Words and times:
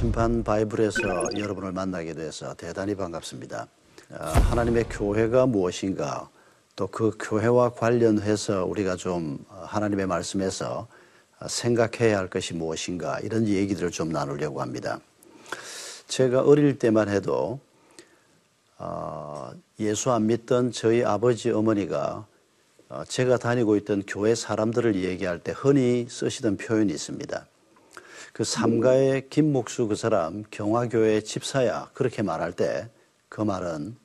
나침반 0.00 0.42
바이블에서 0.42 0.98
여러분을 1.36 1.72
만나게 1.72 2.14
돼서 2.14 2.54
대단히 2.54 2.94
반갑습니다. 2.94 3.66
아, 4.14 4.30
하나님의 4.30 4.84
교회가 4.88 5.44
무엇인가 5.44 6.30
또 6.74 6.86
그 6.86 7.14
교회와 7.20 7.74
관련해서 7.74 8.64
우리가 8.64 8.96
좀 8.96 9.44
하나님의 9.50 10.06
말씀에서 10.06 10.88
생각해야 11.46 12.16
할 12.16 12.30
것이 12.30 12.54
무엇인가 12.54 13.20
이런 13.20 13.46
얘기들을 13.46 13.90
좀 13.90 14.08
나누려고 14.08 14.62
합니다. 14.62 15.00
제가 16.08 16.44
어릴 16.44 16.78
때만 16.78 17.10
해도 17.10 17.60
아, 18.78 19.52
예수 19.80 20.12
안 20.12 20.28
믿던 20.28 20.72
저희 20.72 21.04
아버지 21.04 21.50
어머니가 21.50 22.26
어, 22.88 23.04
제가 23.06 23.36
다니고 23.36 23.76
있던 23.76 24.04
교회 24.06 24.34
사람들을 24.34 24.94
얘기할 24.94 25.40
때 25.40 25.52
흔히 25.54 26.06
쓰시던 26.08 26.56
표현이 26.56 26.90
있습니다. 26.90 27.49
그 28.32 28.44
삼가의 28.44 29.28
김목수 29.28 29.88
그 29.88 29.94
사람 29.96 30.44
경화교회 30.50 31.22
집사야 31.22 31.90
그렇게 31.94 32.22
말할 32.22 32.52
때 32.52 32.88
그 33.30 33.40
말은 33.40 33.96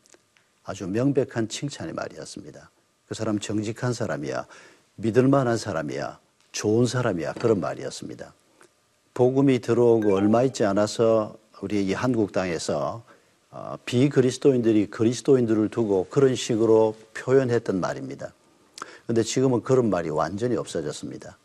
아주 0.63 0.87
명백한 0.87 1.49
칭찬의 1.49 1.93
말이었습니다. 1.93 2.71
그 3.07 3.15
사람 3.15 3.39
정직한 3.39 3.91
사람이야 3.91 4.45
믿을 4.95 5.27
만한 5.27 5.57
사람이야 5.57 6.19
좋은 6.53 6.85
사람이야 6.85 7.33
그런 7.33 7.59
말이었습니다. 7.59 8.33
복음이 9.13 9.59
들어오고 9.59 10.15
얼마 10.15 10.43
있지 10.43 10.63
않아서 10.63 11.37
우리 11.61 11.85
이 11.85 11.93
한국 11.93 12.31
땅에서 12.31 13.03
어, 13.49 13.77
비그리스도인들이 13.85 14.87
그리스도인들을 14.87 15.69
두고 15.69 16.07
그런 16.09 16.35
식으로 16.35 16.95
표현했던 17.15 17.79
말입니다. 17.79 18.33
그런데 19.03 19.23
지금은 19.23 19.63
그런 19.63 19.89
말이 19.89 20.09
완전히 20.09 20.55
없어졌습니다. 20.55 21.37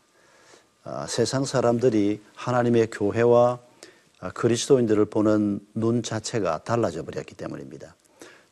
아, 0.83 1.05
세상 1.07 1.45
사람들이 1.45 2.21
하나님의 2.33 2.89
교회와 2.89 3.59
아, 4.19 4.31
그리스도인들을 4.31 5.05
보는 5.05 5.59
눈 5.75 6.01
자체가 6.01 6.63
달라져 6.63 7.03
버렸기 7.03 7.35
때문입니다. 7.35 7.95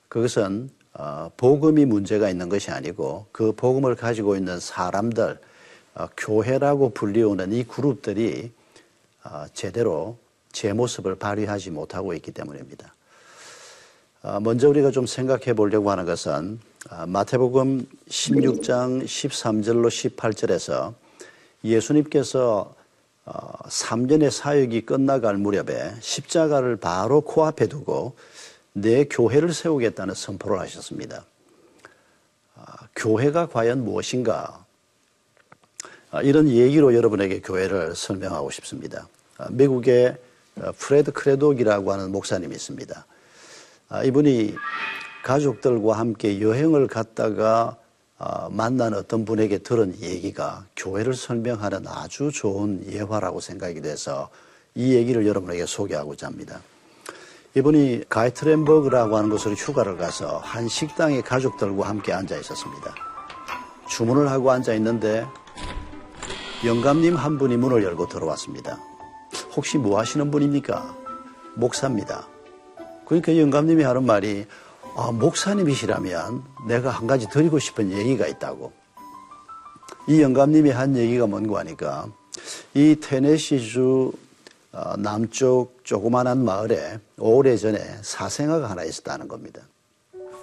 그것은 0.10 0.70
아, 0.94 1.32
복음이 1.38 1.86
문제가 1.86 2.30
있는 2.30 2.48
것이 2.48 2.70
아니고 2.70 3.28
그 3.32 3.54
복음을 3.54 3.96
가지고 3.96 4.36
있는 4.36 4.60
사람들, 4.60 5.40
교회라고 6.16 6.92
불리우는 6.92 7.52
이 7.52 7.64
그룹들이 7.66 8.54
제대로 9.54 10.18
제 10.52 10.72
모습을 10.72 11.16
발휘하지 11.16 11.72
못하고 11.72 12.14
있기 12.14 12.32
때문입니다. 12.32 12.94
먼저 14.40 14.70
우리가 14.70 14.92
좀 14.92 15.06
생각해 15.06 15.54
보려고 15.56 15.92
하는 15.92 16.06
것은 16.06 16.62
마태복음 17.06 17.86
16장 18.08 19.04
13절로 19.04 19.88
18절에서 20.16 20.94
예수님께서 21.64 22.74
3년의 23.26 24.28
어, 24.28 24.30
사역이 24.32 24.86
끝나갈 24.86 25.38
무렵에 25.38 25.94
십자가를 26.00 26.78
바로 26.78 27.22
코앞에 27.22 27.68
두고 27.68 28.16
내 28.74 29.06
교회를 29.06 29.54
세우겠다는 29.54 30.16
선포를 30.16 30.60
하셨습니다. 30.60 31.26
아, 32.56 32.88
교회가 32.96 33.48
과연 33.48 33.84
무엇인가? 33.84 34.66
아, 36.12 36.22
이런 36.22 36.50
얘기로 36.50 36.96
여러분에게 36.96 37.42
교회를 37.42 37.96
설명하고 37.96 38.50
싶습니다. 38.52 39.08
아, 39.38 39.48
미국의 39.52 40.18
어, 40.58 40.72
프레드 40.78 41.12
크레독이라고 41.12 41.92
하는 41.92 42.12
목사님이 42.12 42.56
있습니다. 42.56 43.06
이분이 44.06 44.56
가족들과 45.24 45.98
함께 45.98 46.42
여행을 46.42 46.88
갔다가 46.88 47.76
어, 47.76 47.89
만난 48.50 48.94
어떤 48.94 49.26
분에게 49.26 49.60
들은 49.60 49.96
얘기가 50.02 50.66
교회를 50.76 51.14
설명하는 51.14 51.88
아주 51.88 52.32
좋은 52.32 52.86
예화라고 52.92 53.40
생각이 53.40 53.82
돼서 53.82 54.30
이 54.76 54.94
얘기를 54.94 55.26
여러분에게 55.26 55.66
소개하고자 55.66 56.28
합니다. 56.28 56.62
이분이 57.56 58.04
가이트렌버그라고 58.10 59.18
하는 59.18 59.30
곳으로 59.30 59.56
휴가를 59.56 59.98
가서 59.98 60.38
한 60.38 60.68
식당에 60.68 61.22
가족들과 61.22 61.88
함께 61.88 62.14
앉아 62.14 62.38
있었습니다. 62.38 62.94
주문을 63.90 64.30
하고 64.30 64.52
앉아 64.52 64.74
있는데 64.76 65.26
영감님 66.64 67.16
한 67.16 67.38
분이 67.38 67.58
문을 67.58 67.84
열고 67.84 68.08
들어왔습니다. 68.08 68.78
혹시 69.56 69.78
뭐 69.78 69.98
하시는 69.98 70.30
분입니까? 70.30 70.96
목사입니다. 71.56 72.28
그러니까 73.06 73.36
영감님이 73.38 73.84
하는 73.84 74.06
말이 74.06 74.46
아, 74.96 75.12
목사님이시라면 75.12 76.44
내가 76.68 76.90
한 76.90 77.08
가지 77.08 77.28
드리고 77.30 77.60
싶은 77.60 77.92
얘기가 77.92 78.28
있다고. 78.28 78.72
이 80.08 80.22
영감님이 80.22 80.72
한 80.72 80.98
얘기가 80.98 81.28
뭔고 81.28 81.58
하니까 81.58 82.08
이 82.74 82.96
테네시주 83.00 84.12
어, 84.72 84.96
남쪽 84.98 85.84
조그만한 85.84 86.44
마을에 86.44 87.00
오래전에 87.18 87.80
사생아가 88.02 88.70
하나 88.70 88.84
있었다는 88.84 89.28
겁니다. 89.28 89.62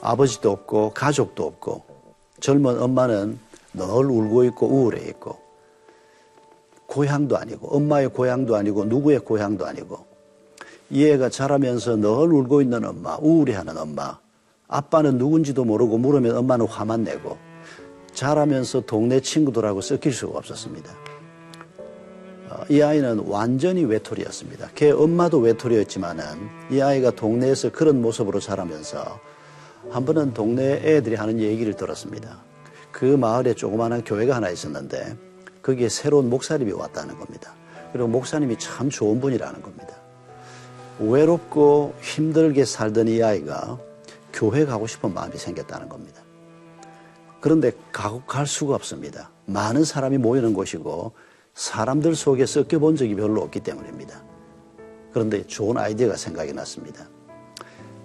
아버지도 0.00 0.50
없고 0.50 0.92
가족도 0.94 1.46
없고 1.46 1.84
젊은 2.40 2.80
엄마는 2.80 3.38
늘 3.72 3.84
울고 3.84 4.44
있고 4.44 4.66
우울해 4.66 5.02
있고 5.08 5.38
고향도 6.86 7.36
아니고 7.36 7.68
엄마의 7.68 8.08
고향도 8.08 8.56
아니고 8.56 8.84
누구의 8.84 9.20
고향도 9.20 9.66
아니고 9.66 10.06
이 10.90 11.04
애가 11.06 11.30
자라면서 11.30 11.96
늘 11.96 12.08
울고 12.08 12.62
있는 12.62 12.84
엄마 12.84 13.16
우울해하는 13.20 13.76
엄마 13.76 14.18
아빠는 14.69 15.19
누군지도 15.19 15.65
모르고 15.65 15.99
물으면 15.99 16.37
엄마는 16.37 16.66
화만 16.66 17.04
내고 17.04 17.38
자라면서 18.12 18.81
동네 18.81 19.21
친구들하고 19.21 19.81
섞일 19.81 20.12
수가 20.12 20.38
없었습니다. 20.38 20.91
어, 22.49 22.65
이 22.69 22.81
아이는 22.81 23.21
완전히 23.27 23.84
외톨이였습니다. 23.84 24.71
걔 24.75 24.91
엄마도 24.91 25.38
외톨이였지만은 25.38 26.25
이 26.71 26.81
아이가 26.81 27.10
동네에서 27.10 27.71
그런 27.72 28.00
모습으로 28.00 28.41
자라면서 28.41 29.21
한 29.91 30.04
번은 30.04 30.34
동네 30.34 30.81
애들이 30.83 31.15
하는 31.16 31.38
얘기를 31.41 31.75
들었습니다. 31.75 32.43
그 32.91 33.04
마을에 33.04 33.54
조그마한 33.54 34.04
교회가 34.04 34.37
하나 34.37 34.48
있었는데 34.48 35.16
거기에 35.62 35.88
새로운 35.88 36.31
목사님이 36.31 36.72
왔다는 36.72 37.19
겁니다. 37.19 37.54
그리고 37.93 38.09
목사님이 38.09 38.59
참 38.59 38.88
좋은 38.88 39.21
분이라는 39.21 39.62
겁니다. 39.62 39.97
외롭고 40.98 41.95
힘들게 42.01 42.65
살던 42.65 43.09
이 43.09 43.22
아이가 43.22 43.78
교회 44.36 44.66
가고 44.66 44.86
싶은 44.86 45.15
마음이 45.15 45.38
생겼다는 45.38 45.88
겁니다. 45.88 46.22
그런데 47.41 47.72
가갈 47.91 48.47
수가 48.47 48.74
없습니다. 48.74 49.30
많은 49.47 49.84
사람이 49.84 50.18
모이는 50.18 50.53
곳이고 50.53 51.12
사람들 51.54 52.15
속에 52.15 52.44
섞여 52.44 52.78
본 52.78 52.97
적이 52.97 53.15
별로 53.15 53.41
없기 53.41 53.60
때문입니다. 53.60 54.22
그런데 55.10 55.47
좋은 55.47 55.78
아이디어가 55.78 56.16
생각이 56.16 56.53
났습니다. 56.53 57.09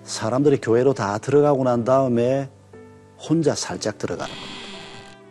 사람들이 0.03 0.61
교회로 0.61 0.93
다 0.93 1.17
들어가고 1.17 1.65
난 1.65 1.83
다음에 1.83 2.49
혼자 3.17 3.53
살짝 3.53 3.97
들어가는 3.97 4.33
겁니다. 4.33 4.61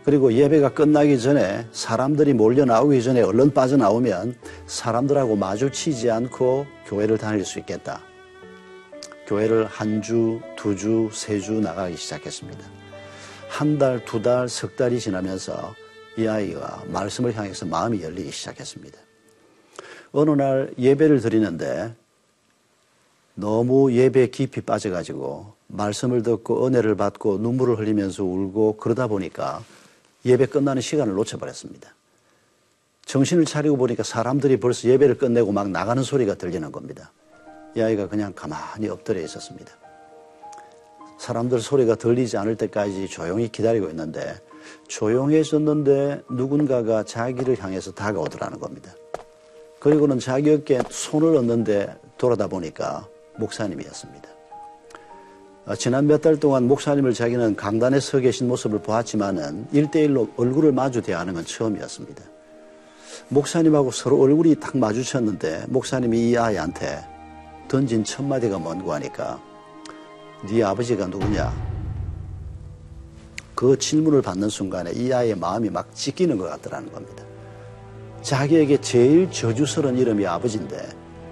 그리고 0.04 0.34
예배가 0.34 0.74
끝나기 0.74 1.18
전에 1.18 1.66
사람들이 1.72 2.34
몰려 2.34 2.66
나오기 2.66 3.02
전에 3.02 3.22
얼른 3.22 3.54
빠져나오면 3.54 4.36
사람들하고 4.66 5.36
마주치지 5.36 6.10
않고 6.10 6.66
교회를 6.86 7.16
다닐 7.16 7.44
수 7.44 7.58
있겠다. 7.58 8.00
교회를 9.30 9.66
한 9.66 10.02
주, 10.02 10.40
두 10.56 10.74
주, 10.74 11.08
세 11.12 11.38
주 11.40 11.52
나가기 11.52 11.96
시작했습니다. 11.96 12.66
한 13.48 13.78
달, 13.78 14.04
두 14.04 14.20
달, 14.20 14.48
석 14.48 14.74
달이 14.74 14.98
지나면서 14.98 15.74
이 16.18 16.26
아이가 16.26 16.82
말씀을 16.88 17.36
향해서 17.36 17.66
마음이 17.66 18.02
열리기 18.02 18.32
시작했습니다. 18.32 18.98
어느 20.12 20.30
날 20.32 20.74
예배를 20.76 21.20
드리는데 21.20 21.94
너무 23.36 23.92
예배에 23.92 24.26
깊이 24.26 24.60
빠져가지고 24.60 25.54
말씀을 25.68 26.24
듣고 26.24 26.66
은혜를 26.66 26.96
받고 26.96 27.38
눈물을 27.38 27.78
흘리면서 27.78 28.24
울고 28.24 28.78
그러다 28.78 29.06
보니까 29.06 29.62
예배 30.24 30.46
끝나는 30.46 30.82
시간을 30.82 31.14
놓쳐버렸습니다. 31.14 31.94
정신을 33.06 33.44
차리고 33.44 33.76
보니까 33.76 34.02
사람들이 34.02 34.58
벌써 34.58 34.88
예배를 34.88 35.18
끝내고 35.18 35.52
막 35.52 35.70
나가는 35.70 36.02
소리가 36.02 36.34
들리는 36.34 36.72
겁니다. 36.72 37.12
이 37.74 37.80
아이가 37.80 38.08
그냥 38.08 38.32
가만히 38.34 38.88
엎드려 38.88 39.20
있었습니다. 39.20 39.72
사람들 41.18 41.60
소리가 41.60 41.96
들리지 41.96 42.36
않을 42.38 42.56
때까지 42.56 43.08
조용히 43.08 43.48
기다리고 43.48 43.88
있는데 43.90 44.36
조용해졌는데 44.88 46.22
누군가가 46.30 47.04
자기를 47.04 47.62
향해서 47.62 47.92
다가오더라는 47.92 48.58
겁니다. 48.58 48.92
그리고는 49.80 50.18
자기 50.18 50.50
어깨에 50.50 50.80
손을 50.90 51.36
얹는데 51.36 51.96
돌아다 52.18 52.48
보니까 52.48 53.06
목사님이었습니다. 53.36 54.28
어, 55.66 55.74
지난 55.76 56.06
몇 56.06 56.20
달 56.22 56.38
동안 56.40 56.66
목사님을 56.66 57.12
자기는 57.14 57.54
강단에 57.54 58.00
서 58.00 58.18
계신 58.18 58.48
모습을 58.48 58.80
보았지만은 58.80 59.68
일대일로 59.72 60.28
얼굴을 60.36 60.72
마주 60.72 61.00
대하는 61.02 61.34
건 61.34 61.44
처음이었습니다. 61.44 62.22
목사님하고 63.28 63.90
서로 63.90 64.20
얼굴이 64.20 64.56
딱 64.56 64.76
마주쳤는데 64.76 65.66
목사님이 65.68 66.30
이 66.30 66.36
아이한테 66.36 66.98
던진 67.70 68.02
첫 68.02 68.24
마디가 68.24 68.58
뭔고 68.58 68.92
하니까 68.94 69.40
네 70.48 70.60
아버지가 70.60 71.06
누구냐? 71.06 71.52
그 73.54 73.78
질문을 73.78 74.22
받는 74.22 74.48
순간에 74.48 74.90
이 74.90 75.12
아이의 75.12 75.36
마음이 75.36 75.70
막 75.70 75.94
찢기는 75.94 76.36
것 76.36 76.50
같더라는 76.50 76.90
겁니다. 76.90 77.22
자기에게 78.22 78.80
제일 78.80 79.30
저주스러운 79.30 79.96
이름이 79.98 80.26
아버지인데 80.26 80.84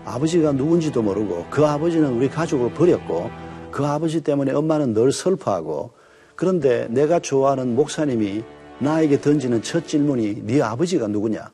아버지가 0.05 0.53
누군지도 0.53 1.03
모르고 1.03 1.47
그 1.51 1.67
아버지는 1.67 2.13
우리 2.13 2.29
가족을 2.29 2.73
버렸고 2.73 3.33
그 3.73 3.85
아버지 3.85 4.21
때문에 4.21 4.53
엄마는 4.53 4.95
늘 4.95 5.11
슬퍼하고 5.11 5.91
그런데 6.37 6.87
내가 6.89 7.19
좋아하는 7.19 7.75
목사님이 7.75 8.45
나에게 8.79 9.21
던지는 9.21 9.61
첫 9.63 9.89
질문이 9.89 10.43
네 10.45 10.63
아버지가 10.63 11.09
누구냐? 11.09 11.51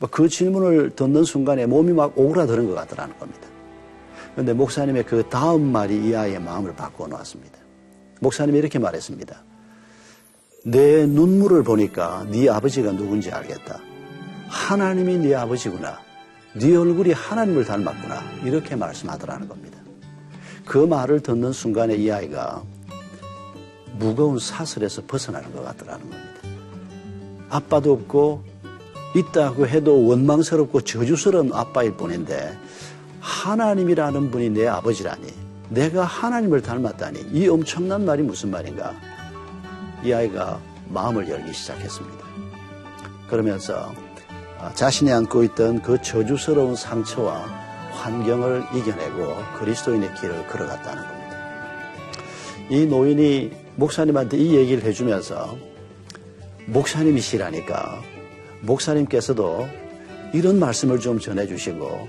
뭐그 0.00 0.28
질문을 0.28 0.96
듣는 0.96 1.22
순간에 1.22 1.66
몸이 1.66 1.92
막 1.92 2.18
오그라드는 2.18 2.66
것 2.66 2.74
같더라는 2.74 3.16
겁니다. 3.16 3.49
그런데 4.32 4.52
목사님의 4.52 5.04
그 5.04 5.28
다음 5.28 5.72
말이 5.72 6.08
이 6.08 6.14
아이의 6.14 6.40
마음을 6.40 6.74
바꾸어 6.74 7.08
놓았습니다. 7.08 7.58
목사님이 8.20 8.58
이렇게 8.58 8.78
말했습니다. 8.78 9.44
내 10.64 11.06
눈물을 11.06 11.62
보니까 11.62 12.26
네 12.30 12.48
아버지가 12.48 12.92
누군지 12.92 13.30
알겠다. 13.30 13.80
하나님이 14.48 15.18
네 15.18 15.34
아버지구나. 15.34 15.98
네 16.54 16.76
얼굴이 16.76 17.12
하나님을 17.12 17.64
닮았구나. 17.64 18.22
이렇게 18.44 18.76
말씀하더라는 18.76 19.48
겁니다. 19.48 19.78
그 20.64 20.78
말을 20.78 21.20
듣는 21.20 21.52
순간에 21.52 21.94
이 21.96 22.10
아이가 22.10 22.62
무거운 23.98 24.38
사슬에서 24.38 25.02
벗어나는 25.06 25.52
것 25.52 25.64
같더라는 25.64 26.08
겁니다. 26.08 26.30
아빠도 27.48 27.92
없고 27.92 28.44
있다고 29.16 29.66
해도 29.66 30.06
원망스럽고 30.06 30.82
저주스러운 30.82 31.52
아빠일 31.52 31.96
뿐인데 31.96 32.56
하나님이라는 33.20 34.30
분이 34.30 34.50
내 34.50 34.66
아버지라니 34.66 35.26
내가 35.68 36.04
하나님을 36.04 36.62
닮았다니 36.62 37.28
이 37.32 37.48
엄청난 37.48 38.04
말이 38.04 38.22
무슨 38.22 38.50
말인가 38.50 38.94
이 40.02 40.12
아이가 40.12 40.60
마음을 40.88 41.28
열기 41.28 41.52
시작했습니다. 41.52 42.24
그러면서 43.28 43.92
자신이 44.74 45.12
안고 45.12 45.44
있던 45.44 45.82
그 45.82 46.00
저주스러운 46.02 46.74
상처와 46.74 47.44
환경을 47.92 48.64
이겨내고 48.74 49.36
그리스도인의 49.58 50.14
길을 50.14 50.46
걸어갔다는 50.48 51.02
겁니다. 51.02 51.20
이 52.68 52.86
노인이 52.86 53.52
목사님한테 53.76 54.36
이 54.36 54.56
얘기를 54.56 54.82
해주면서 54.82 55.56
목사님이시라니까 56.66 58.02
목사님께서도 58.62 59.68
이런 60.32 60.58
말씀을 60.58 60.98
좀 61.00 61.18
전해주시고 61.18 62.08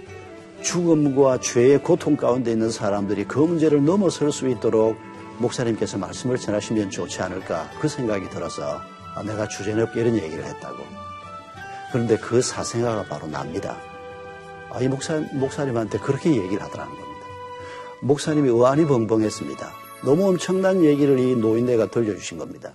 죽음과 0.63 1.39
죄의 1.39 1.81
고통 1.81 2.15
가운데 2.15 2.51
있는 2.51 2.69
사람들이 2.69 3.25
그 3.25 3.39
문제를 3.39 3.83
넘어설 3.83 4.31
수 4.31 4.47
있도록 4.47 4.95
목사님께서 5.39 5.97
말씀을 5.97 6.37
전하시면 6.37 6.91
좋지 6.91 7.21
않을까 7.21 7.69
그 7.79 7.87
생각이 7.87 8.29
들어서 8.29 8.79
내가 9.25 9.47
주제넘게 9.47 9.99
이런 9.99 10.17
얘기를 10.17 10.43
했다고. 10.43 10.77
그런데 11.91 12.17
그 12.17 12.41
사생아가 12.41 13.03
바로 13.03 13.27
납니다. 13.27 13.77
아, 14.69 14.79
이 14.81 14.87
목사, 14.87 15.19
목사님한테 15.33 15.99
그렇게 15.99 16.29
얘기를 16.29 16.61
하더라는 16.63 16.93
겁니다. 16.93 17.25
목사님이 18.01 18.49
의안이 18.49 18.85
벙벙했습니다. 18.85 19.69
너무 20.05 20.27
엄청난 20.29 20.83
얘기를 20.83 21.19
이 21.19 21.35
노인네가 21.35 21.91
들려주신 21.91 22.37
겁니다. 22.37 22.73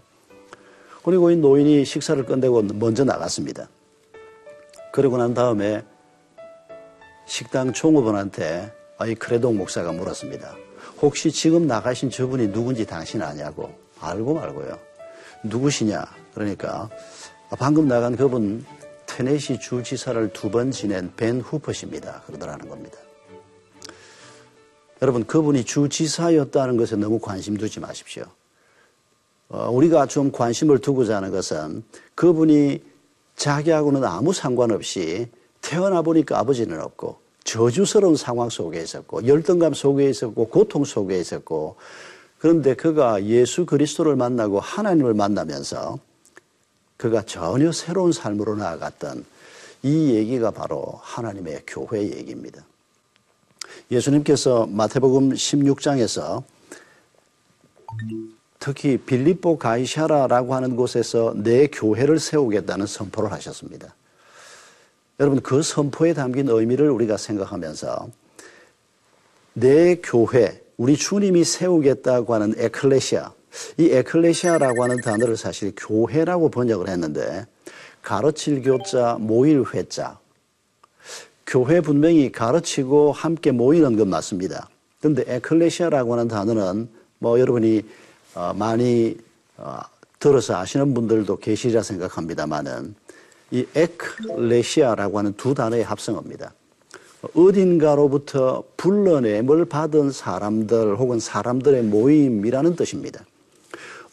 그리고 1.02 1.30
이 1.30 1.36
노인이 1.36 1.84
식사를 1.84 2.22
끝내고 2.26 2.62
먼저 2.74 3.04
나갔습니다. 3.04 3.68
그러고 4.92 5.16
난 5.16 5.34
다음에 5.34 5.84
식당 7.26 7.72
총무분한테 7.72 8.72
이 9.06 9.14
크레동 9.14 9.56
목사가 9.56 9.92
물었습니다. 9.92 10.54
혹시 11.02 11.30
지금 11.30 11.66
나가신 11.66 12.10
저분이 12.10 12.52
누군지 12.52 12.86
당신 12.86 13.20
아냐고 13.22 13.74
알고 14.00 14.34
말고요. 14.34 14.78
누구시냐? 15.42 16.04
그러니까 16.34 16.88
방금 17.58 17.88
나간 17.88 18.16
그분 18.16 18.64
테네시 19.06 19.60
주지사를 19.60 20.32
두 20.32 20.50
번 20.50 20.70
지낸 20.70 21.12
벤 21.16 21.40
후퍼십니다. 21.40 22.22
그러더라는 22.26 22.68
겁니다. 22.68 22.98
여러분 25.02 25.26
그분이 25.26 25.64
주지사였다는 25.64 26.76
것에 26.76 26.96
너무 26.96 27.18
관심 27.18 27.56
두지 27.56 27.80
마십시오. 27.80 28.24
어, 29.48 29.70
우리가 29.70 30.06
좀 30.06 30.32
관심을 30.32 30.78
두고자 30.78 31.16
하는 31.16 31.30
것은 31.30 31.84
그분이 32.14 32.82
자기하고는 33.36 34.02
아무 34.04 34.32
상관없이 34.32 35.28
태어나 35.66 36.00
보니까 36.00 36.38
아버지는 36.38 36.80
없고 36.80 37.18
저주스러운 37.42 38.14
상황 38.16 38.48
속에 38.50 38.80
있었고 38.80 39.26
열등감 39.26 39.74
속에 39.74 40.08
있었고 40.08 40.48
고통 40.48 40.84
속에 40.84 41.18
있었고 41.18 41.74
그런데 42.38 42.74
그가 42.74 43.24
예수 43.24 43.66
그리스도를 43.66 44.14
만나고 44.14 44.60
하나님을 44.60 45.14
만나면서 45.14 45.98
그가 46.96 47.22
전혀 47.22 47.72
새로운 47.72 48.12
삶으로 48.12 48.54
나아갔던 48.54 49.24
이 49.82 50.14
얘기가 50.14 50.52
바로 50.52 51.00
하나님의 51.02 51.62
교회 51.66 52.02
얘기입니다. 52.02 52.64
예수님께서 53.90 54.66
마태복음 54.66 55.30
16장에서 55.30 56.44
특히 58.60 58.98
빌립보 58.98 59.58
가이샤라라고 59.58 60.54
하는 60.54 60.76
곳에서 60.76 61.34
내 61.36 61.66
교회를 61.66 62.20
세우겠다는 62.20 62.86
선포를 62.86 63.32
하셨습니다. 63.32 63.94
여러분 65.18 65.40
그 65.40 65.62
선포에 65.62 66.12
담긴 66.12 66.48
의미를 66.48 66.90
우리가 66.90 67.16
생각하면서 67.16 68.10
내 69.54 69.96
교회, 69.96 70.62
우리 70.76 70.96
주님이 70.96 71.44
세우겠다고 71.44 72.34
하는 72.34 72.54
에클레시아, 72.58 73.32
이 73.78 73.90
에클레시아라고 73.90 74.82
하는 74.82 75.00
단어를 75.00 75.38
사실 75.38 75.72
교회라고 75.74 76.50
번역을 76.50 76.88
했는데 76.88 77.46
가르칠 78.02 78.62
교자, 78.62 79.16
모일 79.18 79.64
회자. 79.72 80.18
교회 81.46 81.80
분명히 81.80 82.30
가르치고 82.30 83.12
함께 83.12 83.52
모이는 83.52 83.96
건 83.96 84.10
맞습니다. 84.10 84.68
그런데 85.00 85.24
에클레시아라고 85.26 86.12
하는 86.12 86.28
단어는 86.28 86.88
뭐 87.18 87.40
여러분이 87.40 87.82
어, 88.34 88.52
많이 88.54 89.16
어, 89.56 89.80
들어서 90.18 90.58
아시는 90.58 90.92
분들도 90.92 91.38
계시리라 91.38 91.82
생각합니다만은 91.82 92.94
이 93.50 93.64
에클레시아라고 93.74 95.18
하는 95.18 95.34
두 95.36 95.54
단어의 95.54 95.84
합성어입니다. 95.84 96.52
어딘가로부터 97.34 98.64
불러냄을 98.76 99.64
받은 99.64 100.10
사람들 100.10 100.96
혹은 100.96 101.18
사람들의 101.18 101.82
모임이라는 101.84 102.76
뜻입니다. 102.76 103.24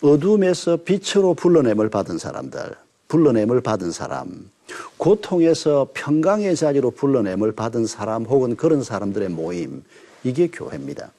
어둠에서 0.01 0.77
빛으로 0.77 1.33
불러냄을 1.33 1.89
받은 1.89 2.17
사람들, 2.17 2.75
불러냄을 3.07 3.61
받은 3.61 3.91
사람, 3.91 4.49
고통에서 4.97 5.89
평강의 5.93 6.55
자리로 6.55 6.91
불러냄을 6.91 7.53
받은 7.53 7.85
사람 7.85 8.23
혹은 8.25 8.55
그런 8.55 8.83
사람들의 8.83 9.29
모임, 9.29 9.83
이게 10.23 10.47
교회입니다. 10.47 11.11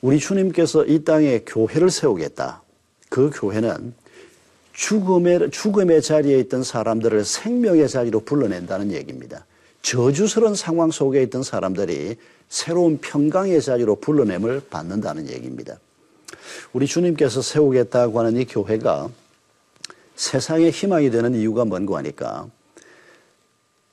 우리 0.00 0.18
주님께서 0.18 0.84
이 0.86 1.04
땅에 1.04 1.40
교회를 1.44 1.90
세우겠다. 1.90 2.62
그 3.08 3.30
교회는 3.34 3.94
죽음의, 4.78 5.50
죽음의 5.50 6.02
자리에 6.02 6.38
있던 6.38 6.62
사람들을 6.62 7.24
생명의 7.24 7.88
자리로 7.88 8.20
불러낸다는 8.20 8.92
얘기입니다. 8.92 9.44
저주스러운 9.82 10.54
상황 10.54 10.92
속에 10.92 11.20
있던 11.24 11.42
사람들이 11.42 12.14
새로운 12.48 12.98
평강의 12.98 13.60
자리로 13.60 13.96
불러냄을 13.96 14.62
받는다는 14.70 15.28
얘기입니다. 15.30 15.80
우리 16.72 16.86
주님께서 16.86 17.42
세우겠다고 17.42 18.20
하는 18.20 18.36
이 18.36 18.44
교회가 18.44 19.10
세상의 20.14 20.70
희망이 20.70 21.10
되는 21.10 21.34
이유가 21.34 21.64
뭔고 21.64 21.96
하니까 21.96 22.48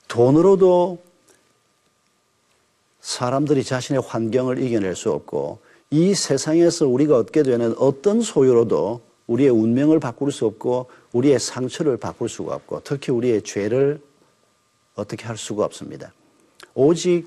돈으로도 0.08 1.04
사람들이 3.02 3.64
자신의 3.64 4.04
환경을 4.06 4.62
이겨낼 4.62 4.96
수 4.96 5.12
없고 5.12 5.60
이 5.90 6.14
세상에서 6.14 6.88
우리가 6.88 7.18
얻게 7.18 7.42
되는 7.42 7.74
어떤 7.80 8.22
소유로도 8.22 9.15
우리의 9.28 9.50
운명을 9.50 10.00
바꿀 10.00 10.32
수 10.32 10.46
없고 10.46 10.88
우리의 11.14 11.40
상처를 11.40 11.98
바꿀 11.98 12.30
수가 12.30 12.56
없고 12.56 12.82
특히 12.84 13.12
우리의 13.12 13.42
죄를 13.42 14.02
어떻게 14.96 15.26
할 15.26 15.38
수가 15.38 15.66
없습니다. 15.66 16.14
오직 16.74 17.26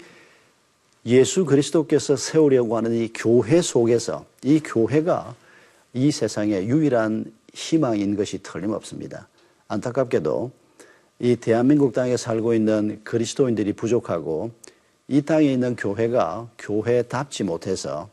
예수 1.07 1.45
그리스도께서 1.45 2.17
세우려고 2.17 2.77
하는 2.77 2.95
이 2.95 3.11
교회 3.15 3.63
속에서 3.63 4.25
이 4.43 4.61
교회가 4.61 5.35
이 5.95 6.11
세상의 6.11 6.69
유일한 6.69 7.33
희망인 7.55 8.17
것이 8.17 8.43
틀림없습니다. 8.43 9.29
안타깝게도 9.69 10.51
이 11.21 11.37
대한민국 11.37 11.93
땅에 11.93 12.17
살고 12.17 12.55
있는 12.55 13.01
그리스도인들이 13.05 13.73
부족하고 13.73 14.51
이 15.09 15.23
땅에 15.23 15.53
있는 15.53 15.75
교회가 15.75 16.49
교회답지 16.59 17.45
못해서 17.45 18.09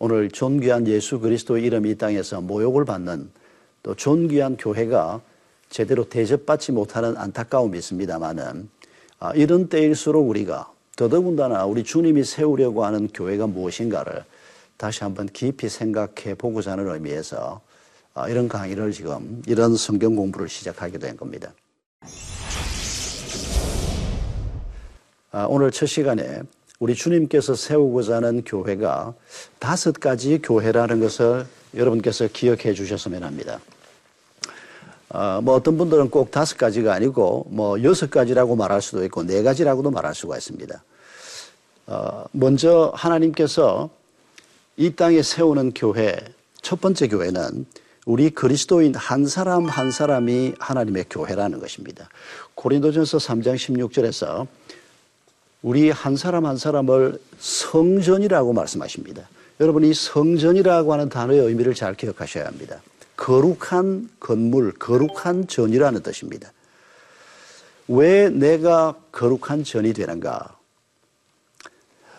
오늘 0.00 0.30
존귀한 0.30 0.86
예수 0.86 1.18
그리스도의 1.18 1.64
이름이 1.64 1.90
이 1.90 1.94
땅에서 1.96 2.40
모욕을 2.40 2.84
받는 2.84 3.30
또 3.82 3.94
존귀한 3.94 4.56
교회가 4.56 5.20
제대로 5.70 6.08
대접받지 6.08 6.72
못하는 6.72 7.16
안타까움이 7.16 7.76
있습니다만은 7.78 8.70
아, 9.18 9.32
이런 9.34 9.68
때일수록 9.68 10.28
우리가 10.28 10.70
더더군다나 10.96 11.64
우리 11.64 11.82
주님이 11.82 12.24
세우려고 12.24 12.84
하는 12.84 13.08
교회가 13.08 13.48
무엇인가를 13.48 14.24
다시 14.76 15.02
한번 15.02 15.26
깊이 15.26 15.68
생각해 15.68 16.34
보고자 16.38 16.72
하는 16.72 16.88
의미에서 16.88 17.60
아, 18.14 18.28
이런 18.28 18.48
강의를 18.48 18.92
지금 18.92 19.42
이런 19.46 19.76
성경 19.76 20.14
공부를 20.14 20.48
시작하게 20.48 20.98
된 20.98 21.16
겁니다. 21.16 21.52
아, 25.32 25.46
오늘 25.48 25.72
첫 25.72 25.86
시간에 25.86 26.42
우리 26.78 26.94
주님께서 26.94 27.56
세우고자 27.56 28.16
하는 28.16 28.44
교회가 28.44 29.14
다섯 29.58 29.98
가지 29.98 30.38
교회라는 30.38 31.00
것을 31.00 31.44
여러분께서 31.74 32.28
기억해 32.32 32.72
주셨으면 32.72 33.24
합니다. 33.24 33.58
어, 35.08 35.40
뭐 35.42 35.54
어떤 35.54 35.76
분들은 35.76 36.10
꼭 36.10 36.30
다섯 36.30 36.56
가지가 36.56 36.92
아니고 36.92 37.46
뭐 37.50 37.82
여섯 37.82 38.10
가지라고 38.10 38.54
말할 38.54 38.80
수도 38.80 39.04
있고 39.04 39.24
네 39.24 39.42
가지라고도 39.42 39.90
말할 39.90 40.14
수가 40.14 40.36
있습니다. 40.36 40.84
어, 41.88 42.24
먼저 42.30 42.92
하나님께서 42.94 43.90
이 44.76 44.94
땅에 44.94 45.22
세우는 45.22 45.72
교회 45.74 46.16
첫 46.62 46.80
번째 46.80 47.08
교회는 47.08 47.66
우리 48.06 48.30
그리스도인 48.30 48.94
한 48.94 49.26
사람 49.26 49.66
한 49.66 49.90
사람이 49.90 50.54
하나님의 50.60 51.06
교회라는 51.10 51.58
것입니다. 51.58 52.08
고린도전서 52.54 53.18
3장 53.18 53.56
16절에서 53.56 54.46
우리 55.62 55.90
한 55.90 56.16
사람 56.16 56.46
한 56.46 56.56
사람을 56.56 57.20
성전이라고 57.38 58.52
말씀하십니다. 58.52 59.28
여러분 59.60 59.84
이 59.84 59.92
성전이라고 59.92 60.92
하는 60.92 61.08
단어의 61.08 61.40
의미를 61.40 61.74
잘 61.74 61.94
기억하셔야 61.94 62.46
합니다. 62.46 62.80
거룩한 63.16 64.08
건물, 64.20 64.72
거룩한 64.74 65.48
전이라는 65.48 66.02
뜻입니다. 66.02 66.52
왜 67.88 68.28
내가 68.28 68.94
거룩한 69.10 69.64
전이 69.64 69.92
되는가? 69.94 70.56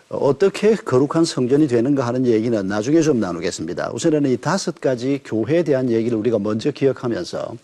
어떻게 0.09 0.75
거룩한 0.75 1.23
성전이 1.23 1.67
되는가 1.67 2.05
하는 2.05 2.25
얘기는 2.25 2.67
나중에 2.67 3.01
좀 3.01 3.19
나누겠습니다. 3.19 3.91
우선은 3.93 4.25
이 4.25 4.37
다섯 4.37 4.81
가지 4.81 5.21
교회에 5.23 5.63
대한 5.63 5.89
얘기를 5.89 6.17
우리가 6.17 6.39
먼저 6.39 6.71
기억하면서 6.71 7.55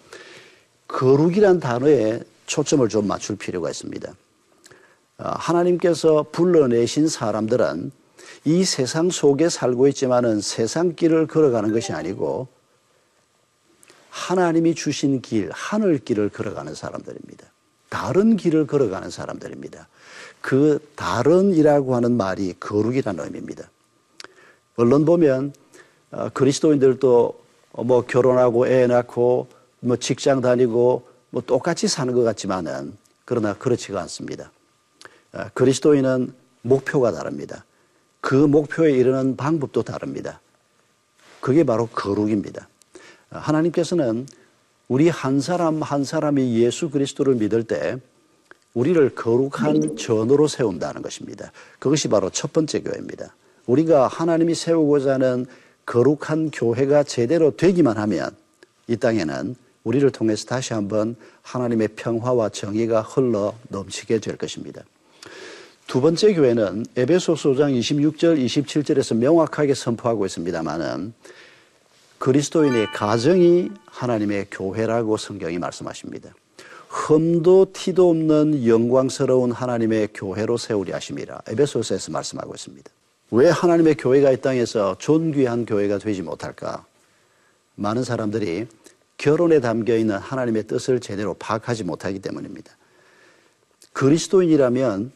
거룩이란 0.87 1.59
단어에 1.59 2.21
초점을 2.45 2.87
좀 2.87 3.07
맞출 3.07 3.35
필요가 3.35 3.71
있습니다. 3.71 4.13
어, 5.17 5.29
하나님께서 5.35 6.25
불러내신 6.31 7.07
사람들은 7.07 7.91
이 8.43 8.63
세상 8.63 9.09
속에 9.09 9.49
살고 9.49 9.87
있지만은 9.89 10.41
세상 10.41 10.95
길을 10.95 11.27
걸어가는 11.27 11.71
것이 11.73 11.93
아니고 11.93 12.47
하나님이 14.09 14.75
주신 14.75 15.21
길, 15.21 15.49
하늘 15.51 15.99
길을 15.99 16.29
걸어가는 16.29 16.73
사람들입니다. 16.75 17.47
다른 17.89 18.35
길을 18.35 18.67
걸어가는 18.67 19.09
사람들입니다. 19.09 19.87
그 20.41 20.79
다른이라고 20.95 21.95
하는 21.95 22.17
말이 22.17 22.53
거룩이라는 22.59 23.23
의미입니다. 23.23 23.69
물론 24.75 25.05
보면 25.05 25.53
어, 26.11 26.29
그리스도인들도 26.33 27.45
뭐 27.83 28.05
결혼하고 28.05 28.67
애 28.67 28.87
낳고 28.87 29.47
뭐 29.79 29.97
직장 29.97 30.41
다니고 30.41 31.07
뭐 31.29 31.41
똑같이 31.45 31.87
사는 31.87 32.13
것 32.13 32.23
같지만은 32.23 32.97
그러나 33.25 33.53
그렇지가 33.53 34.01
않습니다. 34.01 34.51
어, 35.35 35.49
그리스도인은 35.53 36.33
목표가 36.61 37.11
다릅니다. 37.11 37.65
그 38.21 38.33
목표에 38.33 38.91
이르는 38.91 39.35
방법도 39.35 39.83
다릅니다. 39.83 40.39
그게 41.41 41.63
바로 41.63 41.87
거룩입니다. 41.87 42.67
어, 43.31 43.37
하나님께서는 43.37 44.25
우리 44.87 45.09
한 45.09 45.41
사람 45.41 45.81
한 45.81 46.03
사람이 46.03 46.55
예수 46.59 46.89
그리스도를 46.89 47.35
믿을 47.35 47.63
때 47.63 47.97
우리를 48.73 49.15
거룩한 49.15 49.95
전으로 49.97 50.47
세운다는 50.47 51.01
것입니다. 51.01 51.51
그것이 51.79 52.07
바로 52.07 52.29
첫 52.29 52.51
번째 52.53 52.81
교회입니다. 52.81 53.35
우리가 53.65 54.07
하나님이 54.07 54.53
세우고자 54.53 55.13
하는 55.13 55.45
거룩한 55.85 56.51
교회가 56.51 57.03
제대로 57.03 57.55
되기만 57.55 57.97
하면 57.97 58.35
이 58.87 58.97
땅에는 58.97 59.55
우리를 59.83 60.09
통해서 60.11 60.45
다시 60.45 60.73
한번 60.73 61.15
하나님의 61.41 61.89
평화와 61.89 62.49
정의가 62.49 63.01
흘러 63.01 63.55
넘치게 63.69 64.19
될 64.19 64.35
것입니다. 64.35 64.83
두 65.87 66.01
번째 66.01 66.33
교회는 66.33 66.85
에베소서 66.95 67.51
5장 67.51 67.77
26절, 67.79 68.43
27절에서 68.43 69.15
명확하게 69.17 69.75
선포하고 69.75 70.25
있습니다만은 70.25 71.13
그리스도인의 72.17 72.87
가정이 72.87 73.69
하나님의 73.85 74.47
교회라고 74.49 75.17
성경이 75.17 75.59
말씀하십니다. 75.59 76.33
흠도 76.87 77.67
티도 77.71 78.09
없는 78.09 78.65
영광스러운 78.65 79.51
하나님의 79.51 80.09
교회로 80.13 80.57
세우려 80.57 80.95
하심이라 80.95 81.41
에베소서에서 81.49 82.11
말씀하고 82.11 82.55
있습니다. 82.55 82.89
왜 83.31 83.49
하나님의 83.49 83.95
교회가 83.95 84.31
이 84.31 84.41
땅에서 84.41 84.95
존귀한 84.97 85.65
교회가 85.65 85.99
되지 85.99 86.23
못할까? 86.23 86.85
많은 87.75 88.03
사람들이 88.03 88.67
결혼에 89.17 89.59
담겨 89.59 89.95
있는 89.95 90.17
하나님의 90.17 90.67
뜻을 90.67 90.99
제대로 90.99 91.35
파악하지 91.35 91.83
못하기 91.83 92.19
때문입니다. 92.19 92.75
그리스도인이라면 93.93 95.11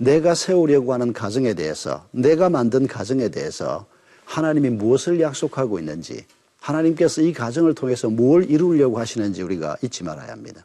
내가 0.00 0.34
세우려고 0.34 0.94
하는 0.94 1.12
가정에 1.12 1.52
대해서, 1.52 2.06
내가 2.10 2.48
만든 2.48 2.86
가정에 2.86 3.28
대해서 3.28 3.84
하나님이 4.24 4.70
무엇을 4.70 5.20
약속하고 5.20 5.78
있는지, 5.78 6.24
하나님께서 6.58 7.20
이 7.20 7.34
가정을 7.34 7.74
통해서 7.74 8.08
뭘 8.08 8.50
이루려고 8.50 8.98
하시는지 8.98 9.42
우리가 9.42 9.76
잊지 9.82 10.04
말아야 10.04 10.32
합니다. 10.32 10.64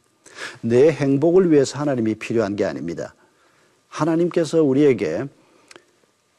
내 0.61 0.89
행복을 0.89 1.51
위해서 1.51 1.77
하나님이 1.79 2.15
필요한 2.15 2.55
게 2.55 2.63
아닙니다. 2.63 3.13
하나님께서 3.89 4.63
우리에게 4.63 5.25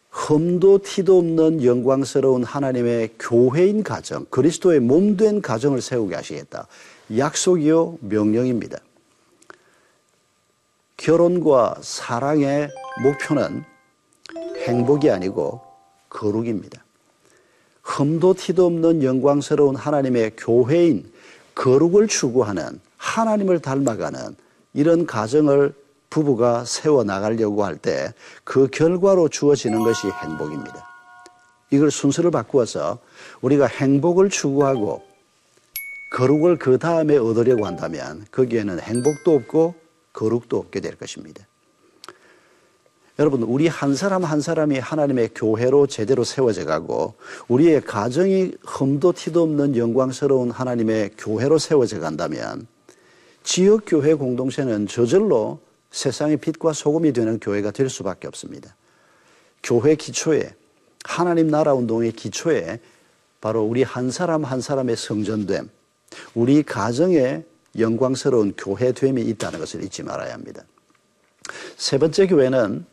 흠도 0.08 0.78
티도 0.82 1.18
없는 1.18 1.64
영광스러운 1.64 2.44
하나님의 2.44 3.10
교회인 3.18 3.82
가정, 3.82 4.24
그리스도의 4.30 4.80
몸 4.80 5.18
된 5.18 5.42
가정을 5.42 5.82
세우게 5.82 6.14
하시겠다. 6.14 6.66
약속이요, 7.14 7.98
명령입니다. 8.00 8.78
결혼과 11.06 11.76
사랑의 11.82 12.68
목표는 13.00 13.62
행복이 14.66 15.08
아니고 15.08 15.60
거룩입니다. 16.08 16.82
흠도 17.84 18.34
티도 18.34 18.66
없는 18.66 19.04
영광스러운 19.04 19.76
하나님의 19.76 20.32
교회인 20.36 21.08
거룩을 21.54 22.08
추구하는 22.08 22.80
하나님을 22.96 23.60
닮아가는 23.60 24.34
이런 24.74 25.06
가정을 25.06 25.74
부부가 26.10 26.64
세워 26.64 27.04
나가려고 27.04 27.64
할 27.64 27.76
때 27.76 28.12
그 28.42 28.66
결과로 28.66 29.28
주어지는 29.28 29.84
것이 29.84 30.08
행복입니다. 30.08 30.88
이걸 31.70 31.92
순서를 31.92 32.32
바꾸어서 32.32 32.98
우리가 33.42 33.66
행복을 33.66 34.28
추구하고 34.28 35.04
거룩을 36.10 36.58
그 36.58 36.78
다음에 36.78 37.16
얻으려고 37.16 37.64
한다면 37.64 38.26
거기에는 38.32 38.80
행복도 38.80 39.36
없고 39.36 39.85
거룩도 40.16 40.56
없게 40.56 40.80
될 40.80 40.96
것입니다. 40.96 41.46
여러분, 43.18 43.42
우리 43.42 43.66
한 43.66 43.94
사람 43.94 44.24
한 44.24 44.40
사람이 44.40 44.78
하나님의 44.78 45.30
교회로 45.34 45.86
제대로 45.86 46.24
세워져 46.24 46.64
가고 46.64 47.14
우리의 47.48 47.82
가정이 47.82 48.52
흠도 48.62 49.12
티도 49.12 49.42
없는 49.42 49.76
영광스러운 49.76 50.50
하나님의 50.50 51.12
교회로 51.16 51.58
세워져 51.58 52.00
간다면 52.00 52.66
지역교회 53.42 54.14
공동체는 54.14 54.86
저절로 54.86 55.60
세상의 55.90 56.38
빛과 56.38 56.72
소금이 56.72 57.12
되는 57.12 57.38
교회가 57.38 57.70
될 57.70 57.88
수밖에 57.88 58.26
없습니다. 58.28 58.74
교회 59.62 59.94
기초에 59.94 60.54
하나님 61.04 61.48
나라 61.48 61.72
운동의 61.72 62.12
기초에 62.12 62.80
바로 63.40 63.62
우리 63.62 63.82
한 63.82 64.10
사람 64.10 64.44
한 64.44 64.60
사람의 64.60 64.96
성전됨, 64.96 65.70
우리 66.34 66.62
가정에 66.62 67.44
영광스러운 67.78 68.54
교회됨이 68.56 69.22
있다는 69.22 69.58
것을 69.58 69.84
잊지 69.84 70.02
말아야 70.02 70.34
합니다. 70.34 70.62
세 71.76 71.98
번째 71.98 72.26
교회는 72.26 72.84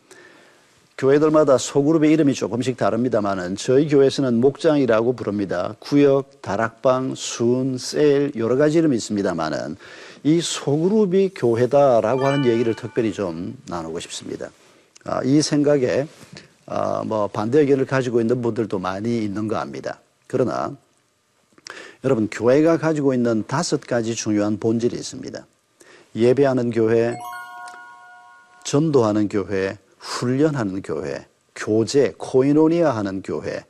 교회들마다 0.98 1.58
소그룹의 1.58 2.12
이름이 2.12 2.34
조금씩 2.34 2.78
다릅니다만은 2.78 3.56
저희 3.56 3.88
교회에서는 3.88 4.40
목장이라고 4.40 5.14
부릅니다. 5.14 5.76
구역, 5.80 6.42
다락방, 6.42 7.16
순, 7.16 7.78
셀 7.78 8.32
여러 8.36 8.56
가지 8.58 8.78
이름이 8.78 8.96
있습니다만은 8.98 9.76
이 10.24 10.40
소그룹이 10.40 11.32
교회다라고 11.36 12.26
하는 12.26 12.46
얘기를 12.46 12.76
특별히 12.76 13.12
좀 13.12 13.58
나누고 13.68 14.00
싶습니다. 14.02 14.50
아, 15.04 15.22
이 15.24 15.42
생각에 15.42 16.08
아, 16.66 17.04
뭐 17.06 17.28
반대 17.28 17.60
의견을 17.60 17.86
가지고 17.86 18.22
있는 18.22 18.42
분들도 18.42 18.80
많이 18.80 19.24
있는가 19.24 19.60
합니다. 19.60 20.00
그러나 20.28 20.76
여러분 22.04 22.28
교회가 22.30 22.78
가지고 22.78 23.14
있는 23.14 23.46
다섯 23.48 23.80
가지 23.80 24.14
중요한 24.14 24.60
본질이 24.60 24.94
있습니다. 24.96 25.46
예배하는 26.16 26.72
교회, 26.72 27.18
전도하는 28.66 29.30
교회, 29.30 29.78
훈련하는 30.00 30.82
교회, 30.82 31.26
교제, 31.56 32.14
코이노니아 32.18 32.92
하는 32.92 33.22
교회, 33.22 33.64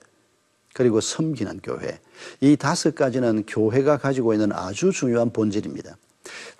그리고 0.74 1.00
섬기는 1.00 1.60
교회. 1.62 2.00
이 2.42 2.58
다섯 2.58 2.96
가지는 2.96 3.44
교회가 3.46 3.98
가지고 3.98 4.34
있는 4.34 4.52
아주 4.52 4.92
중요한 4.92 5.32
본질입니다. 5.32 5.96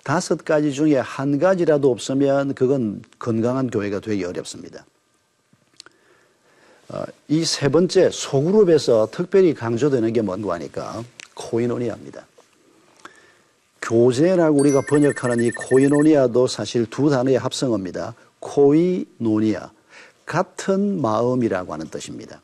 다섯 0.04 0.44
가지 0.44 0.72
중에 0.72 0.98
한 0.98 1.40
가지라도 1.40 1.90
없으면 1.90 2.54
그건 2.54 3.02
건강한 3.18 3.68
교회가 3.68 3.98
되기 3.98 4.24
어렵습니다. 4.24 4.86
어, 6.90 7.02
이세 7.26 7.68
번째 7.70 8.10
소그룹에서 8.10 9.08
특별히 9.10 9.54
강조되는 9.54 10.12
게 10.12 10.22
뭔가 10.22 10.54
하니까 10.54 11.02
코이노니아입니다. 11.34 12.26
교제라고 13.82 14.58
우리가 14.58 14.82
번역하는 14.88 15.44
이 15.44 15.50
코이노니아도 15.50 16.46
사실 16.46 16.86
두 16.86 17.10
단어의 17.10 17.36
합성어입니다. 17.36 18.14
코이노니아. 18.40 19.70
같은 20.24 21.02
마음이라고 21.02 21.72
하는 21.72 21.88
뜻입니다. 21.88 22.40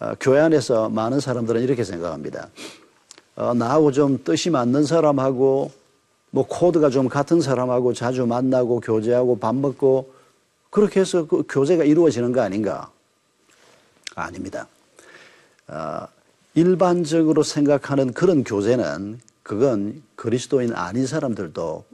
어, 0.00 0.12
교회 0.20 0.40
안에서 0.40 0.88
많은 0.88 1.20
사람들은 1.20 1.62
이렇게 1.62 1.84
생각합니다. 1.84 2.48
어, 3.36 3.54
나하고 3.54 3.92
좀 3.92 4.22
뜻이 4.24 4.50
맞는 4.50 4.84
사람하고 4.84 5.70
뭐 6.30 6.46
코드가 6.46 6.90
좀 6.90 7.08
같은 7.08 7.40
사람하고 7.40 7.94
자주 7.94 8.26
만나고 8.26 8.80
교제하고 8.80 9.38
밥 9.38 9.54
먹고 9.54 10.12
그렇게 10.70 11.00
해서 11.00 11.26
그 11.26 11.44
교제가 11.48 11.84
이루어지는 11.84 12.32
거 12.32 12.40
아닌가? 12.40 12.90
아닙니다. 14.14 14.66
어, 15.68 16.06
일반적으로 16.56 17.42
생각하는 17.42 18.14
그런 18.14 18.42
교제는 18.42 19.20
그건 19.42 20.02
그리스도인 20.16 20.72
아닌 20.74 21.06
사람들도 21.06 21.84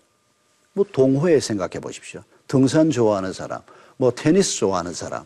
뭐 0.74 0.86
동호회 0.92 1.40
생각해 1.40 1.80
보십시오. 1.80 2.22
등산 2.46 2.90
좋아하는 2.90 3.32
사람, 3.32 3.60
뭐 3.96 4.12
테니스 4.12 4.58
좋아하는 4.58 4.94
사람, 4.94 5.24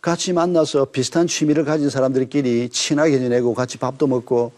같이 0.00 0.32
만나서 0.32 0.86
비슷한 0.86 1.28
취미를 1.28 1.64
가진 1.64 1.90
사람들끼리 1.90 2.70
친하게 2.70 3.20
지내고 3.20 3.54
같이 3.54 3.78
밥도 3.78 4.08
먹고 4.08 4.50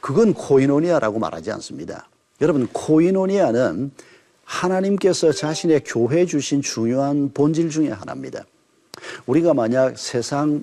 그건 0.00 0.32
코이노니아라고 0.32 1.18
말하지 1.18 1.50
않습니다. 1.52 2.08
여러분, 2.40 2.66
코이노니아는 2.68 3.90
하나님께서 4.44 5.32
자신의 5.32 5.82
교회 5.84 6.24
주신 6.24 6.62
중요한 6.62 7.30
본질 7.34 7.68
중의 7.68 7.90
하나입니다. 7.90 8.44
우리가 9.26 9.52
만약 9.52 9.98
세상, 9.98 10.62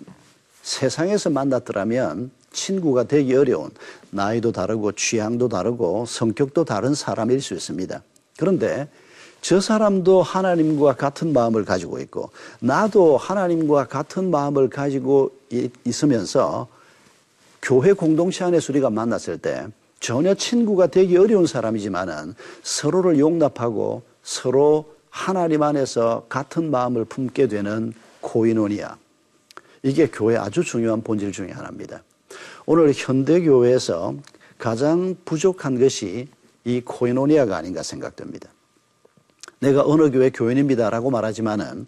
세상에서 0.64 1.30
만났더라면 1.30 2.32
친구가 2.54 3.04
되기 3.04 3.36
어려운 3.36 3.70
나이도 4.12 4.52
다르고 4.52 4.94
취향도 4.94 5.50
다르고 5.50 6.06
성격도 6.08 6.64
다른 6.64 6.94
사람일 6.94 7.42
수 7.42 7.54
있습니다. 7.54 8.02
그런데 8.38 8.88
저 9.42 9.60
사람도 9.60 10.22
하나님과 10.22 10.94
같은 10.94 11.34
마음을 11.34 11.66
가지고 11.66 12.00
있고 12.00 12.30
나도 12.62 13.18
하나님과 13.18 13.88
같은 13.88 14.32
마음을 14.32 14.70
가지고 14.70 15.32
있으면서 15.84 16.68
교회 17.62 17.92
공동체 17.92 18.46
안에서 18.46 18.72
우리가 18.72 18.90
만났을 18.90 19.38
때 19.38 19.68
전혀 20.00 20.34
친구가 20.34 20.88
되기 20.88 21.18
어려운 21.18 21.46
사람이지만은 21.46 22.36
서로를 22.62 23.20
용납하고 23.20 24.04
서로 24.24 24.94
하나님 25.10 25.62
안에서 25.62 26.26
같은 26.28 26.72
마음을 26.72 27.06
품게 27.06 27.48
되는 27.48 27.94
코이노니아. 28.22 28.98
이게 29.84 30.08
교회 30.08 30.38
아주 30.38 30.64
중요한 30.64 31.02
본질 31.02 31.32
중의 31.32 31.54
하나입니다. 31.54 32.02
오늘 32.66 32.94
현대교회에서 32.96 34.16
가장 34.58 35.16
부족한 35.26 35.80
것이 35.80 36.30
이 36.64 36.82
코이노니아가 36.82 37.58
아닌가 37.58 37.84
생각됩니다. 37.84 38.50
내가 39.60 39.84
어느 39.86 40.12
교회 40.12 40.30
교인입니다라고 40.30 41.10
말하지만은 41.10 41.88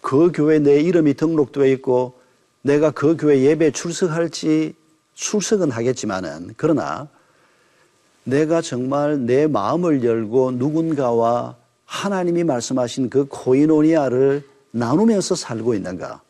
그 0.00 0.30
교회 0.32 0.58
내 0.58 0.80
이름이 0.80 1.14
등록되어 1.14 1.66
있고 1.66 2.20
내가 2.62 2.90
그 2.90 3.16
교회 3.16 3.40
예배 3.40 3.72
출석할지 3.72 4.74
출석은 5.14 5.70
하겠지만은 5.70 6.54
그러나 6.56 7.08
내가 8.24 8.62
정말 8.62 9.26
내 9.26 9.46
마음을 9.46 10.02
열고 10.02 10.52
누군가와 10.52 11.56
하나님이 11.84 12.44
말씀하신 12.44 13.10
그 13.10 13.26
코이노니아를 13.28 14.46
나누면서 14.70 15.34
살고 15.34 15.74
있는가? 15.74 16.22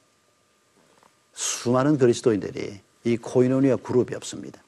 수많은 1.33 1.99
그리스도인들이 1.99 2.81
이 3.05 3.17
코이노니아 3.17 3.77
그룹이 3.77 4.14
없습니다. 4.17 4.61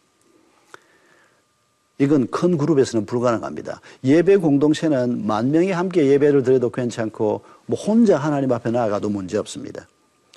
이건 1.99 2.29
큰 2.31 2.59
그룹에서는 2.59 3.07
불가능합니다. 3.07 3.81
예배 4.05 4.37
공동체는 4.37 5.27
만 5.27 5.51
명이 5.51 5.73
함께 5.73 6.07
예배를 6.07 6.43
드려도 6.43 6.71
괜찮고 6.71 7.43
뭐 7.65 7.79
혼자 7.79 8.19
하나님 8.19 8.53
앞에 8.53 8.71
나아가도 8.71 9.09
문제 9.09 9.39
없습니다. 9.39 9.89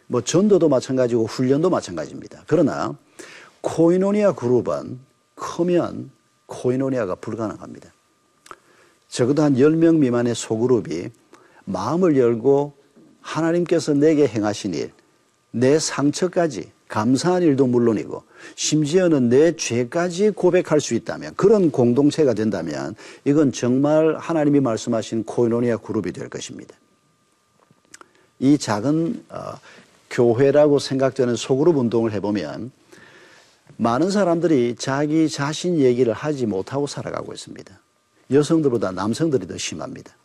뭐 0.07 0.21
전도도 0.21 0.69
마찬가지고 0.69 1.25
훈련도 1.25 1.69
마찬가지입니다. 1.69 2.43
그러나 2.47 2.95
코이노니아 3.61 4.33
그룹은 4.33 4.99
크면 5.35 6.11
코이노니아가 6.45 7.15
불가능합니다. 7.15 7.91
적어도 9.09 9.43
한 9.43 9.55
10명 9.55 9.97
미만의 9.97 10.35
소그룹이 10.35 11.09
마음을 11.65 12.17
열고 12.17 12.73
하나님께서 13.21 13.93
내게 13.93 14.27
행하신 14.27 14.73
일, 14.73 14.91
내 15.51 15.77
상처까지 15.77 16.71
감사한 16.89 17.43
일도 17.43 17.67
물론이고 17.67 18.23
심지어는 18.55 19.29
내 19.29 19.55
죄까지 19.55 20.31
고백할 20.31 20.81
수 20.81 20.95
있다면 20.95 21.35
그런 21.35 21.71
공동체가 21.71 22.33
된다면 22.33 22.95
이건 23.23 23.53
정말 23.53 24.17
하나님이 24.17 24.59
말씀하신 24.59 25.23
코이노니아 25.23 25.77
그룹이 25.77 26.11
될 26.11 26.29
것입니다. 26.29 26.75
이 28.39 28.57
작은 28.57 29.23
어, 29.29 29.53
교회라고 30.09 30.79
생각되는 30.79 31.35
소그룹 31.35 31.77
운동을 31.77 32.11
해보면 32.13 32.71
많은 33.77 34.09
사람들이 34.09 34.75
자기 34.77 35.29
자신 35.29 35.79
얘기를 35.79 36.11
하지 36.11 36.47
못하고 36.47 36.87
살아가고 36.87 37.33
있습니다. 37.33 37.79
여성들보다 38.31 38.91
남성들이 38.91 39.47
더 39.47 39.57
심합니다. 39.57 40.15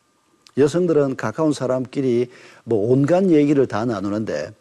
여성들은 0.56 1.16
가까운 1.16 1.52
사람끼리 1.52 2.30
뭐 2.64 2.90
온갖 2.90 3.28
얘기를 3.30 3.66
다 3.66 3.84
나누는데 3.84 4.52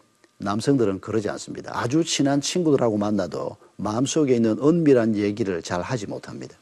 남성들은 0.44 1.02
그러지 1.02 1.30
않습니다. 1.30 1.72
아주 1.74 2.04
친한 2.04 2.42
친구들하고 2.42 2.98
만나도 2.98 3.58
마음속에 3.78 4.36
있는 4.36 4.58
은밀한 4.62 5.16
얘기를 5.16 5.62
잘 5.62 5.82
하지 5.82 6.08
못합니다. 6.08 6.56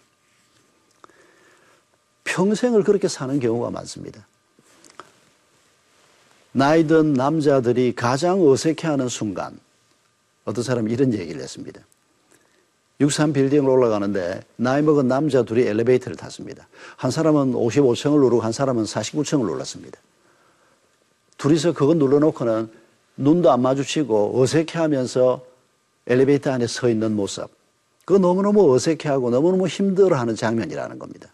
평생을 2.23 2.83
그렇게 2.83 3.07
사는 3.07 3.39
경우가 3.39 3.71
많습니다. 3.71 4.25
나이 6.53 6.85
든 6.85 7.13
남자들이 7.13 7.95
가장 7.95 8.41
어색해하는 8.45 9.07
순간 9.07 9.59
어떤 10.45 10.63
사람이 10.63 10.91
이런 10.91 11.13
얘기를 11.13 11.41
했습니다. 11.41 11.81
63 12.99 13.33
빌딩을 13.33 13.67
올라가는데 13.67 14.41
나이 14.57 14.81
먹은 14.81 15.07
남자 15.07 15.43
둘이 15.43 15.63
엘리베이터를 15.63 16.15
탔습니다. 16.15 16.67
한 16.97 17.09
사람은 17.09 17.53
55층을 17.53 18.19
누르고 18.21 18.41
한 18.41 18.51
사람은 18.51 18.83
49층을 18.83 19.45
눌렀습니다. 19.45 19.99
둘이서 21.37 21.73
그거 21.73 21.95
눌러놓고는 21.95 22.69
눈도 23.17 23.51
안 23.51 23.61
마주치고 23.61 24.39
어색해하면서 24.41 25.41
엘리베이터 26.07 26.51
안에 26.51 26.67
서 26.67 26.89
있는 26.89 27.15
모습. 27.15 27.49
그거 28.05 28.19
너무너무 28.19 28.73
어색해하고 28.73 29.29
너무너무 29.29 29.67
힘들어하는 29.67 30.35
장면이라는 30.35 30.99
겁니다. 30.99 31.29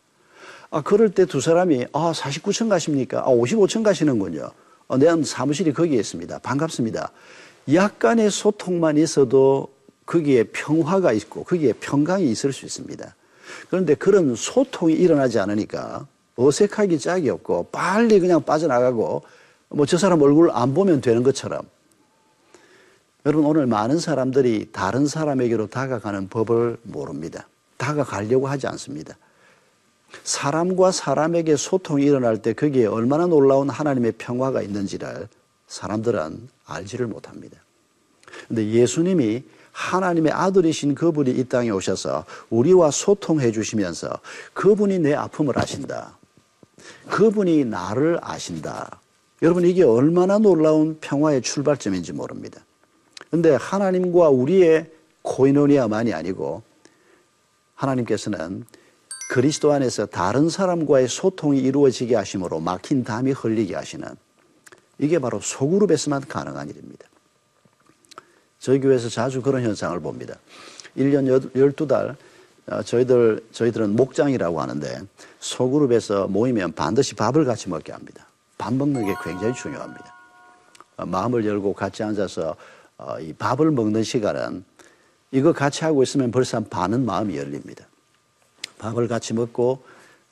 아, 0.69 0.81
그럴 0.81 1.09
때 1.11 1.25
두 1.25 1.39
사람이, 1.39 1.85
아, 1.93 2.11
49층 2.11 2.69
가십니까? 2.69 3.21
아, 3.21 3.29
55층 3.29 3.83
가시는군요. 3.83 4.51
아, 4.89 4.97
내 4.97 5.23
사무실이 5.23 5.73
거기에 5.73 5.97
있습니다. 5.99 6.39
반갑습니다. 6.39 7.11
약간의 7.73 8.31
소통만 8.31 8.97
있어도 8.97 9.69
거기에 10.05 10.43
평화가 10.43 11.11
있고 11.13 11.43
거기에 11.43 11.73
평강이 11.73 12.29
있을 12.29 12.53
수 12.53 12.65
있습니다. 12.65 13.15
그런데 13.69 13.95
그런 13.95 14.35
소통이 14.35 14.93
일어나지 14.93 15.39
않으니까 15.39 16.05
어색하기 16.35 16.99
짝이 16.99 17.29
없고 17.29 17.67
빨리 17.71 18.19
그냥 18.19 18.43
빠져나가고 18.43 19.23
뭐 19.69 19.85
저 19.85 19.97
사람 19.97 20.21
얼굴 20.21 20.49
안 20.51 20.73
보면 20.73 21.01
되는 21.01 21.23
것처럼 21.23 21.61
여러분 23.25 23.45
오늘 23.45 23.65
많은 23.67 23.99
사람들이 23.99 24.69
다른 24.71 25.07
사람에게로 25.07 25.67
다가가는 25.67 26.29
법을 26.29 26.77
모릅니다. 26.83 27.47
다가가려고 27.75 28.47
하지 28.47 28.67
않습니다. 28.67 29.17
사람과 30.23 30.91
사람에게 30.91 31.57
소통이 31.57 32.05
일어날 32.05 32.41
때 32.41 32.53
거기에 32.53 32.85
얼마나 32.85 33.27
놀라운 33.27 33.69
하나님의 33.69 34.13
평화가 34.13 34.61
있는지를 34.61 35.27
사람들은 35.67 36.47
알지를 36.65 37.07
못합니다. 37.07 37.57
근데 38.47 38.69
예수님이 38.69 39.43
하나님의 39.73 40.31
아들이신 40.31 40.95
그분이 40.95 41.31
이 41.31 41.43
땅에 41.43 41.69
오셔서 41.69 42.25
우리와 42.49 42.91
소통해 42.91 43.51
주시면서 43.51 44.19
그분이 44.53 44.99
내 44.99 45.13
아픔을 45.13 45.59
아신다. 45.59 46.17
그분이 47.09 47.65
나를 47.65 48.19
아신다. 48.21 49.01
여러분 49.41 49.65
이게 49.65 49.83
얼마나 49.83 50.39
놀라운 50.39 50.97
평화의 50.99 51.41
출발점인지 51.41 52.13
모릅니다. 52.13 52.61
근데 53.29 53.53
하나님과 53.53 54.29
우리의 54.29 54.89
코이노니아만이 55.21 56.13
아니고 56.13 56.63
하나님께서는 57.75 58.65
그리스도 59.29 59.73
안에서 59.73 60.05
다른 60.05 60.49
사람과의 60.49 61.07
소통이 61.07 61.59
이루어지게 61.59 62.15
하심으로 62.15 62.61
막힌 62.61 63.03
담이 63.03 63.31
흘리게 63.31 63.75
하시는 63.75 64.07
이게 64.99 65.19
바로 65.19 65.39
소그룹에서만 65.39 66.21
가능한 66.27 66.69
일입니다. 66.69 67.05
저희 68.57 68.79
교회에서 68.79 69.09
자주 69.09 69.41
그런 69.41 69.63
현상을 69.63 69.99
봅니다. 69.99 70.35
1년 70.97 71.51
12달 71.53 72.15
어, 72.69 72.81
저희들 72.81 73.45
저희들은 73.51 73.95
목장이라고 73.95 74.59
하는데 74.59 75.01
소그룹에서 75.39 76.27
모이면 76.27 76.73
반드시 76.73 77.13
밥을 77.13 77.45
같이 77.45 77.69
먹게 77.69 77.91
합니다. 77.91 78.27
밥 78.57 78.73
먹는 78.73 79.05
게 79.05 79.15
굉장히 79.23 79.53
중요합니다. 79.53 80.13
어, 80.97 81.05
마음을 81.05 81.45
열고 81.45 81.73
같이 81.73 82.03
앉아서 82.03 82.55
어, 82.97 83.19
이 83.19 83.33
밥을 83.33 83.71
먹는 83.71 84.03
시간은 84.03 84.63
이거 85.31 85.53
같이 85.53 85.83
하고 85.83 86.03
있으면 86.03 86.31
벌써 86.31 86.57
한 86.57 86.67
반은 86.69 87.05
마음이 87.05 87.37
열립니다. 87.37 87.85
밥을 88.79 89.07
같이 89.07 89.33
먹고 89.33 89.83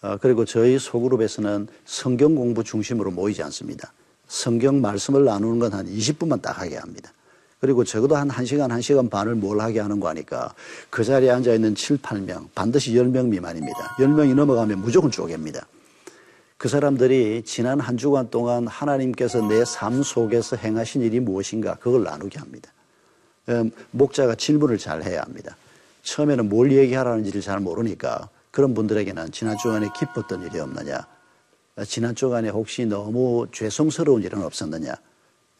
어, 0.01 0.17
그리고 0.21 0.45
저희 0.45 0.79
소그룹에서는 0.79 1.67
성경 1.85 2.35
공부 2.35 2.63
중심으로 2.63 3.11
모이지 3.11 3.43
않습니다. 3.43 3.91
성경 4.27 4.81
말씀을 4.81 5.23
나누는 5.25 5.59
건 5.59 5.73
한 5.73 5.85
20분만 5.85 6.41
딱 6.41 6.59
하게 6.59 6.77
합니다. 6.77 7.11
그리고 7.59 7.83
적어도 7.83 8.15
한 8.15 8.27
1시간, 8.27 8.69
1시간 8.69 9.09
반을 9.09 9.35
뭘 9.35 9.59
하게 9.59 9.79
하는 9.79 9.99
거 9.99 10.07
하니까 10.09 10.53
그 10.89 11.03
자리에 11.03 11.31
앉아 11.31 11.53
있는 11.53 11.73
7, 11.73 11.97
8명, 11.97 12.47
반드시 12.53 12.91
10명 12.93 13.27
미만입니다. 13.27 13.95
10명이 13.97 14.35
넘어가면 14.35 14.79
무조건 14.81 15.09
쪼갭니다. 15.09 15.63
그 16.57 16.69
사람들이 16.69 17.43
지난 17.43 17.79
한 17.79 17.97
주간 17.97 18.29
동안 18.29 18.67
하나님께서 18.67 19.41
내 19.47 19.63
삶 19.63 20.03
속에서 20.03 20.55
행하신 20.55 21.01
일이 21.01 21.19
무엇인가 21.19 21.75
그걸 21.75 22.03
나누게 22.03 22.39
합니다. 22.39 22.71
음, 23.49 23.71
목자가 23.91 24.35
질문을 24.35 24.77
잘 24.77 25.03
해야 25.03 25.21
합니다. 25.21 25.57
처음에는 26.03 26.49
뭘 26.49 26.71
얘기하라는지를 26.71 27.41
잘 27.41 27.59
모르니까 27.59 28.29
그런 28.51 28.73
분들에게는 28.73 29.31
지난 29.31 29.57
주간에 29.57 29.87
기뻤던 29.97 30.43
일이 30.43 30.59
없느냐? 30.59 31.05
지난 31.85 32.15
주간에 32.15 32.49
혹시 32.49 32.85
너무 32.85 33.47
죄송스러운 33.51 34.23
일은 34.23 34.41
없었느냐? 34.43 34.93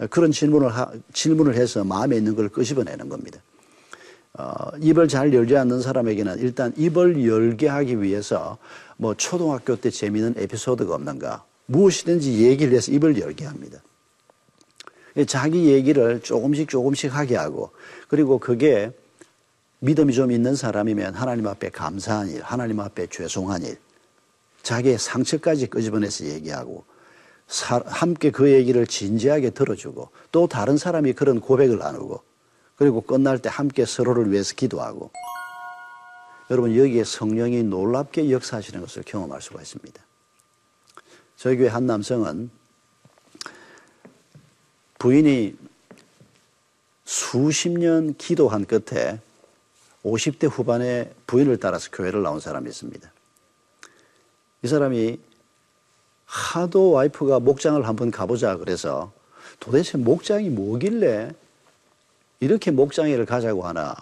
그런 0.10 0.32
질문을 0.32 0.70
하, 0.70 0.90
질문을 1.14 1.56
해서 1.56 1.84
마음에 1.84 2.16
있는 2.16 2.36
걸 2.36 2.48
끄집어내는 2.50 3.10
겁니다. 3.10 3.40
어, 4.38 4.70
입을 4.82 5.08
잘 5.08 5.34
열지 5.34 5.56
않는 5.56 5.82
사람에게는 5.82 6.40
일단 6.40 6.74
입을 6.76 7.26
열게 7.26 7.68
하기 7.68 8.02
위해서 8.02 8.58
뭐 8.98 9.14
초등학교 9.16 9.76
때 9.76 9.90
재미있는 9.90 10.36
에피소드가 10.38 10.94
없는가 10.94 11.46
무엇이든지 11.68 12.44
얘기를 12.44 12.74
해서 12.74 12.92
입을 12.92 13.20
열게 13.20 13.46
합니다. 13.46 13.80
자기 15.28 15.68
얘기를 15.68 16.20
조금씩 16.20 16.68
조금씩 16.68 17.16
하게 17.16 17.38
하고 17.38 17.72
그리고 18.10 18.38
그게 18.38 18.92
믿음이 19.80 20.14
좀 20.14 20.32
있는 20.32 20.56
사람이면 20.56 21.14
하나님 21.14 21.48
앞에 21.48 21.70
감사한 21.70 22.30
일, 22.30 22.42
하나님 22.42 22.82
앞에 22.82 23.08
죄송한 23.08 23.64
일, 23.64 23.78
자기의 24.64 24.98
상처까지 24.98 25.68
끄집어내서 25.68 26.26
얘기하고 26.26 26.84
사, 27.48 27.82
함께 27.86 28.32
그 28.32 28.52
얘기를 28.52 28.86
진지하게 28.86 29.52
들어주고 29.52 30.10
또 30.32 30.48
다른 30.48 30.76
사람이 30.76 31.14
그런 31.14 31.40
고백을 31.40 31.78
나누고 31.78 32.22
그리고 32.76 33.02
끝날 33.02 33.40
때 33.40 33.50
함께 33.52 33.86
서로를 33.86 34.32
위해서 34.32 34.54
기도하고 34.54 35.12
여러분 36.52 36.76
여기에 36.76 37.04
성령이 37.04 37.64
놀랍게 37.64 38.30
역사하시는 38.32 38.80
것을 38.82 39.04
경험할 39.04 39.42
수가 39.42 39.62
있습니다. 39.62 40.04
저희 41.38 41.58
교회 41.58 41.68
한 41.68 41.86
남성은 41.86 42.50
부인이 45.00 45.56
수십 47.04 47.70
년 47.70 48.16
기도한 48.18 48.66
끝에 48.66 49.20
50대 50.04 50.50
후반에 50.50 51.12
부인을 51.28 51.58
따라서 51.58 51.90
교회를 51.92 52.22
나온 52.22 52.40
사람이 52.40 52.70
있습니다. 52.70 53.12
이 54.64 54.68
사람이 54.68 55.20
하도 56.26 56.92
와이프가 56.92 57.40
목장을 57.40 57.88
한번 57.88 58.12
가보자 58.12 58.58
그래서 58.58 59.12
도대체 59.60 59.98
목장이 59.98 60.50
뭐길래 60.50 61.34
이렇게 62.46 62.70
목장회를 62.70 63.26
가자고 63.26 63.64
하나. 63.64 63.96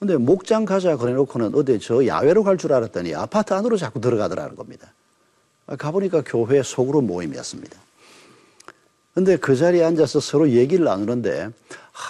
근데 0.00 0.16
목장 0.16 0.64
가자 0.64 0.96
그래 0.96 1.12
놓고는 1.12 1.54
어디 1.54 1.78
저 1.78 2.04
야외로 2.06 2.42
갈 2.44 2.56
줄 2.56 2.72
알았더니 2.72 3.14
아파트 3.14 3.54
안으로 3.54 3.76
자꾸 3.76 4.00
들어가더라는 4.00 4.56
겁니다. 4.56 4.92
가보니까 5.66 6.22
교회 6.26 6.62
속으로 6.62 7.00
모임이었습니다. 7.02 7.78
근데 9.14 9.36
그 9.36 9.56
자리에 9.56 9.84
앉아서 9.84 10.20
서로 10.20 10.50
얘기를 10.50 10.84
나누는데, 10.84 11.50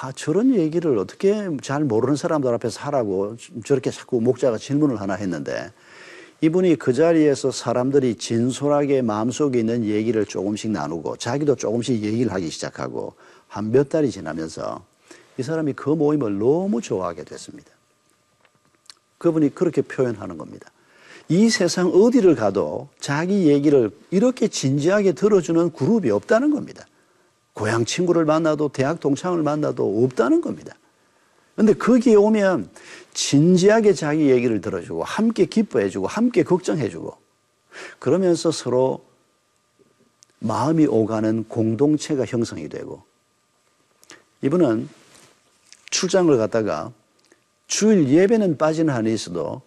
아, 0.02 0.12
저런 0.12 0.54
얘기를 0.54 0.96
어떻게 0.98 1.48
잘 1.62 1.84
모르는 1.84 2.16
사람들 2.16 2.52
앞에서 2.54 2.80
하라고 2.80 3.36
저렇게 3.64 3.90
자꾸 3.90 4.20
목자가 4.20 4.58
질문을 4.58 5.00
하나 5.00 5.14
했는데, 5.14 5.70
이분이 6.40 6.76
그 6.76 6.92
자리에서 6.92 7.50
사람들이 7.50 8.14
진솔하게 8.16 9.02
마음속에 9.02 9.58
있는 9.58 9.84
얘기를 9.84 10.24
조금씩 10.24 10.70
나누고 10.70 11.16
자기도 11.16 11.56
조금씩 11.56 12.02
얘기를 12.02 12.32
하기 12.32 12.48
시작하고 12.50 13.14
한 13.48 13.72
몇 13.72 13.88
달이 13.88 14.10
지나면서 14.10 14.84
이 15.38 15.42
사람이 15.42 15.72
그 15.74 15.90
모임을 15.90 16.38
너무 16.38 16.82
좋아하게 16.82 17.24
됐습니다. 17.24 17.70
그분이 19.18 19.54
그렇게 19.54 19.82
표현하는 19.82 20.36
겁니다. 20.36 20.70
이 21.28 21.48
세상 21.48 21.88
어디를 21.88 22.34
가도 22.34 22.88
자기 22.98 23.46
얘기를 23.48 23.90
이렇게 24.10 24.48
진지하게 24.48 25.12
들어주는 25.12 25.72
그룹이 25.72 26.10
없다는 26.10 26.50
겁니다. 26.50 26.86
고향 27.52 27.84
친구를 27.84 28.24
만나도 28.24 28.70
대학 28.70 29.00
동창을 29.00 29.42
만나도 29.42 30.04
없다는 30.04 30.40
겁니다. 30.40 30.74
근데 31.54 31.72
거기에 31.72 32.14
오면 32.14 32.70
진지하게 33.14 33.92
자기 33.92 34.30
얘기를 34.30 34.60
들어주고 34.60 35.02
함께 35.02 35.44
기뻐해주고 35.44 36.06
함께 36.06 36.44
걱정해주고 36.44 37.16
그러면서 37.98 38.50
서로 38.52 39.04
마음이 40.38 40.86
오가는 40.86 41.44
공동체가 41.48 42.24
형성이 42.24 42.68
되고 42.68 43.02
이분은 44.42 44.88
출장을 45.98 46.36
갔다가 46.36 46.92
주일 47.66 48.08
예배는 48.08 48.56
빠지는 48.56 48.94
한이 48.94 49.12
있어도 49.12 49.62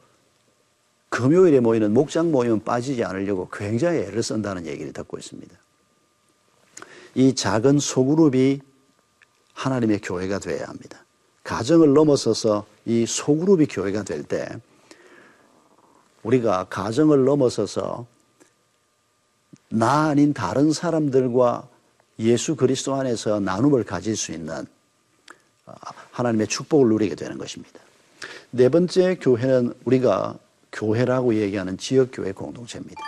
금요일에 1.09 1.59
모이는 1.59 1.93
목장 1.93 2.31
모임은 2.31 2.63
빠지지 2.63 3.03
않으려고 3.03 3.49
굉장히 3.51 3.99
애를 3.99 4.23
쓴다는 4.23 4.65
얘기를 4.65 4.93
듣고 4.93 5.17
있습니다. 5.17 5.53
이 7.15 7.35
작은 7.35 7.79
소그룹이 7.79 8.61
하나님의 9.53 9.99
교회가 9.99 10.39
되어야 10.39 10.67
합니다. 10.67 11.03
가정을 11.43 11.91
넘어서서 11.93 12.65
이 12.85 13.05
소그룹이 13.05 13.65
교회가 13.65 14.03
될 14.03 14.23
때 14.23 14.47
우리가 16.23 16.67
가정을 16.69 17.25
넘어서서 17.25 18.05
나 19.67 20.07
아닌 20.07 20.33
다른 20.33 20.71
사람들과 20.71 21.67
예수 22.19 22.55
그리스도 22.55 22.95
안에서 22.95 23.41
나눔을 23.41 23.83
가질 23.83 24.15
수 24.15 24.31
있는 24.31 24.65
하나님의 26.11 26.47
축복을 26.47 26.89
누리게 26.89 27.15
되는 27.15 27.37
것입니다. 27.37 27.79
네 28.51 28.69
번째 28.69 29.15
교회는 29.21 29.73
우리가 29.85 30.37
교회라고 30.71 31.35
얘기하는 31.35 31.77
지역교회 31.77 32.31
공동체입니다. 32.33 33.01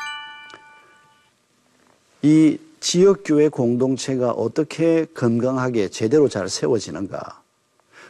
이 2.22 2.58
지역교회 2.80 3.50
공동체가 3.50 4.32
어떻게 4.32 5.06
건강하게 5.14 5.90
제대로 5.90 6.28
잘 6.28 6.50
세워지는가? 6.50 7.42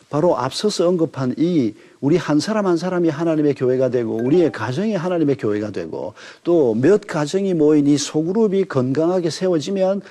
바로 0.09 0.37
앞서서 0.37 0.87
언급한 0.87 1.33
이 1.37 1.73
우리 1.99 2.17
한 2.17 2.39
사람 2.39 2.67
한 2.67 2.77
사람이 2.77 3.09
하나님의 3.09 3.55
교회가 3.55 3.89
되고 3.89 4.15
우리의 4.15 4.51
가정이 4.51 4.93
하나님의 4.95 5.37
교회가 5.37 5.71
되고 5.71 6.13
또 6.43 6.75
몇 6.75 7.07
가정이 7.07 7.55
모인 7.55 7.87
이 7.87 7.97
소그룹이 7.97 8.65
건강하게 8.65 9.31
세워지면 9.31 10.01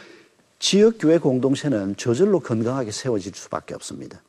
지역교회 0.63 1.19
공동체는 1.19 1.97
저절로 1.97 2.39
건강하게 2.39 2.93
세워질 2.93 3.33
수밖에 3.35 3.75
없습니다. 3.75 4.23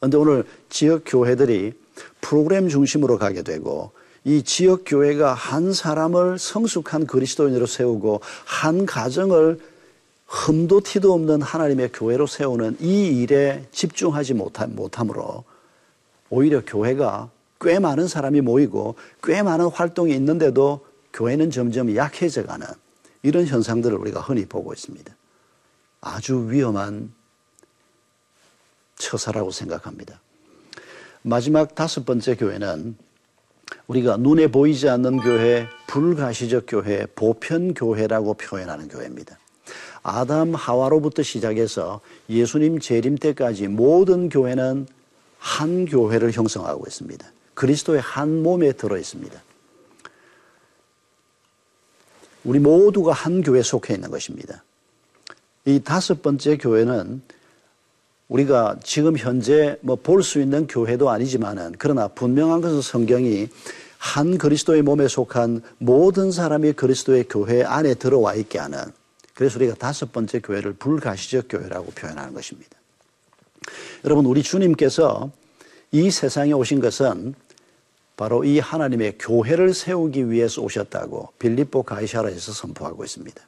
그런데 0.00 0.16
오늘 0.16 0.44
지역교회들이 0.70 1.72
프로그램 2.20 2.68
중심으로 2.68 3.16
가게 3.16 3.42
되고 3.42 3.92
이 4.24 4.42
지역교회가 4.42 5.34
한 5.34 5.72
사람을 5.72 6.40
성숙한 6.40 7.06
그리스도인으로 7.06 7.66
세우고 7.66 8.20
한 8.44 8.86
가정을 8.86 9.60
흠도 10.26 10.80
티도 10.80 11.12
없는 11.12 11.42
하나님의 11.42 11.90
교회로 11.92 12.26
세우는 12.26 12.78
이 12.80 13.22
일에 13.22 13.66
집중하지 13.70 14.34
못함 14.34 15.10
으로 15.10 15.44
오히려 16.28 16.64
교회가 16.64 17.30
꽤 17.60 17.78
많은 17.78 18.08
사람이 18.08 18.40
모이고 18.40 18.96
꽤 19.22 19.44
많은 19.44 19.68
활동이 19.68 20.12
있는데도 20.14 20.84
교회는 21.12 21.52
점점 21.52 21.94
약해져 21.94 22.44
가는 22.44 22.66
이런 23.22 23.46
현상들을 23.46 23.96
우리가 23.96 24.20
흔히 24.20 24.46
보고 24.46 24.72
있습니다. 24.72 25.14
아주 26.00 26.50
위험한 26.50 27.12
처사라고 28.96 29.50
생각합니다. 29.50 30.20
마지막 31.22 31.74
다섯 31.74 32.04
번째 32.04 32.36
교회는 32.36 32.96
우리가 33.86 34.16
눈에 34.16 34.46
보이지 34.46 34.88
않는 34.88 35.18
교회, 35.18 35.66
불가시적 35.88 36.64
교회, 36.66 37.06
보편 37.14 37.74
교회라고 37.74 38.34
표현하는 38.34 38.88
교회입니다. 38.88 39.38
아담 40.02 40.54
하와로부터 40.54 41.22
시작해서 41.22 42.00
예수님 42.30 42.78
재림 42.80 43.16
때까지 43.16 43.68
모든 43.68 44.28
교회는 44.28 44.86
한 45.38 45.84
교회를 45.86 46.32
형성하고 46.32 46.84
있습니다. 46.86 47.26
그리스도의 47.54 48.00
한 48.00 48.42
몸에 48.42 48.72
들어 48.72 48.96
있습니다. 48.96 49.42
우리 52.48 52.60
모두가 52.60 53.12
한 53.12 53.42
교회에 53.42 53.62
속해 53.62 53.92
있는 53.92 54.10
것입니다. 54.10 54.64
이 55.66 55.80
다섯 55.80 56.22
번째 56.22 56.56
교회는 56.56 57.20
우리가 58.28 58.78
지금 58.82 59.18
현재 59.18 59.76
뭐 59.82 59.96
볼 59.96 60.22
수 60.22 60.40
있는 60.40 60.66
교회도 60.66 61.10
아니지만은 61.10 61.74
그러나 61.78 62.08
분명한 62.08 62.62
것은 62.62 62.80
성경이 62.80 63.48
한 63.98 64.38
그리스도의 64.38 64.80
몸에 64.80 65.08
속한 65.08 65.60
모든 65.76 66.32
사람이 66.32 66.72
그리스도의 66.72 67.24
교회 67.28 67.64
안에 67.64 67.92
들어와 67.92 68.34
있게 68.34 68.58
하는 68.58 68.78
그래서 69.34 69.58
우리가 69.58 69.74
다섯 69.74 70.10
번째 70.10 70.40
교회를 70.40 70.72
불가시적 70.72 71.48
교회라고 71.50 71.92
표현하는 71.92 72.32
것입니다. 72.32 72.78
여러분, 74.06 74.24
우리 74.24 74.42
주님께서 74.42 75.30
이 75.92 76.10
세상에 76.10 76.52
오신 76.52 76.80
것은 76.80 77.34
바로 78.18 78.42
이 78.42 78.58
하나님의 78.58 79.14
교회를 79.20 79.72
세우기 79.72 80.28
위해서 80.28 80.60
오셨다고 80.60 81.28
빌립보 81.38 81.84
가이샤라에서 81.84 82.52
선포하고 82.52 83.04
있습니다. 83.04 83.40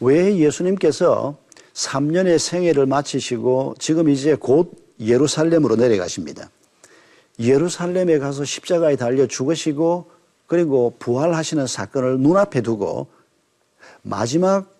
왜 0.00 0.36
예수님께서 0.36 1.38
3년의 1.72 2.38
생애를 2.40 2.86
마치시고 2.86 3.76
지금 3.78 4.08
이제 4.08 4.34
곧 4.34 4.72
예루살렘으로 4.98 5.76
내려가십니다. 5.76 6.50
예루살렘에 7.38 8.18
가서 8.18 8.44
십자가에 8.44 8.96
달려 8.96 9.28
죽으시고 9.28 10.10
그리고 10.48 10.94
부활하시는 10.98 11.68
사건을 11.68 12.18
눈앞에 12.18 12.62
두고 12.62 13.06
마지막 14.02 14.74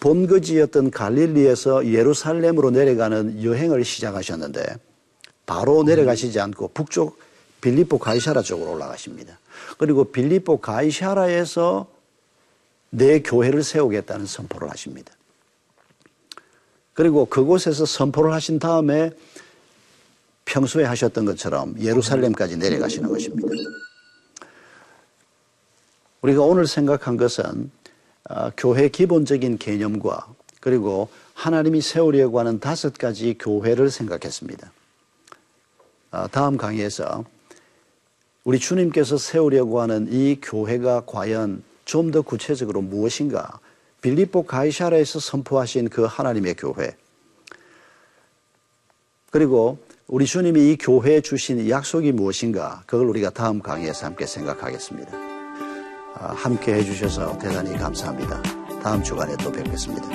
본거지였던 0.00 0.90
갈릴리에서 0.90 1.86
예루살렘으로 1.86 2.70
내려가는 2.72 3.42
여행을 3.42 3.86
시작하셨는데 3.86 4.76
바로 5.46 5.82
내려가시지 5.82 6.38
않고 6.38 6.72
북쪽 6.74 7.24
빌립보 7.66 7.98
가이샤라 7.98 8.42
쪽으로 8.42 8.74
올라가십니다. 8.74 9.40
그리고 9.76 10.04
빌립보 10.04 10.60
가이샤라에서 10.60 11.88
내 12.90 13.20
교회를 13.22 13.64
세우겠다는 13.64 14.24
선포를 14.24 14.70
하십니다. 14.70 15.12
그리고 16.92 17.24
그곳에서 17.26 17.84
선포를 17.84 18.32
하신 18.32 18.60
다음에 18.60 19.10
평소에 20.44 20.84
하셨던 20.84 21.24
것처럼 21.24 21.74
예루살렘까지 21.80 22.56
내려가시는 22.56 23.08
것입니다. 23.08 23.48
우리가 26.22 26.42
오늘 26.42 26.68
생각한 26.68 27.16
것은 27.16 27.72
어, 28.30 28.50
교회 28.56 28.88
기본적인 28.88 29.58
개념과 29.58 30.28
그리고 30.60 31.08
하나님이 31.34 31.80
세우려고 31.80 32.38
하는 32.38 32.60
다섯 32.60 32.96
가지 32.96 33.36
교회를 33.36 33.90
생각했습니다. 33.90 34.70
어, 36.12 36.28
다음 36.28 36.56
강의에서 36.56 37.24
우리 38.46 38.60
주님께서 38.60 39.18
세우려고 39.18 39.80
하는 39.80 40.06
이 40.08 40.38
교회가 40.40 41.02
과연 41.04 41.64
좀 41.84 42.12
더 42.12 42.22
구체적으로 42.22 42.80
무엇인가? 42.80 43.58
빌립보 44.02 44.44
가이샤라에서 44.44 45.18
선포하신 45.18 45.88
그 45.88 46.04
하나님의 46.04 46.54
교회. 46.54 46.96
그리고 49.30 49.78
우리 50.06 50.26
주님이 50.26 50.70
이 50.70 50.76
교회에 50.76 51.22
주신 51.22 51.68
약속이 51.68 52.12
무엇인가? 52.12 52.84
그걸 52.86 53.08
우리가 53.08 53.30
다음 53.30 53.60
강의에서 53.60 54.06
함께 54.06 54.26
생각하겠습니다. 54.26 55.12
아, 56.14 56.32
함께 56.36 56.74
해주셔서 56.74 57.38
대단히 57.38 57.76
감사합니다. 57.76 58.40
다음 58.80 59.02
주간에 59.02 59.36
또 59.38 59.50
뵙겠습니다. 59.50 60.06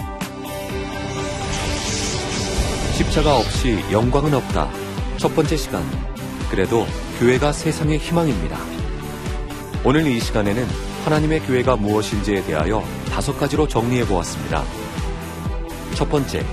십자가 2.98 3.38
없이 3.38 3.78
영광은 3.92 4.34
없다. 4.34 4.72
첫 5.18 5.36
번째 5.36 5.58
시간. 5.58 6.11
그래도 6.52 6.86
교회가 7.18 7.54
세상의 7.54 7.98
희망입니다. 8.00 8.58
오늘 9.86 10.06
이 10.06 10.20
시간에는 10.20 10.68
하나님의 11.06 11.40
교회가 11.44 11.78
무엇인지에 11.78 12.44
대하여 12.44 12.84
다섯 13.10 13.40
가지로 13.40 13.70
정리해 13.70 14.06
보았습니다. 14.06 14.62
첫 15.96 16.10
번째, 16.10 16.46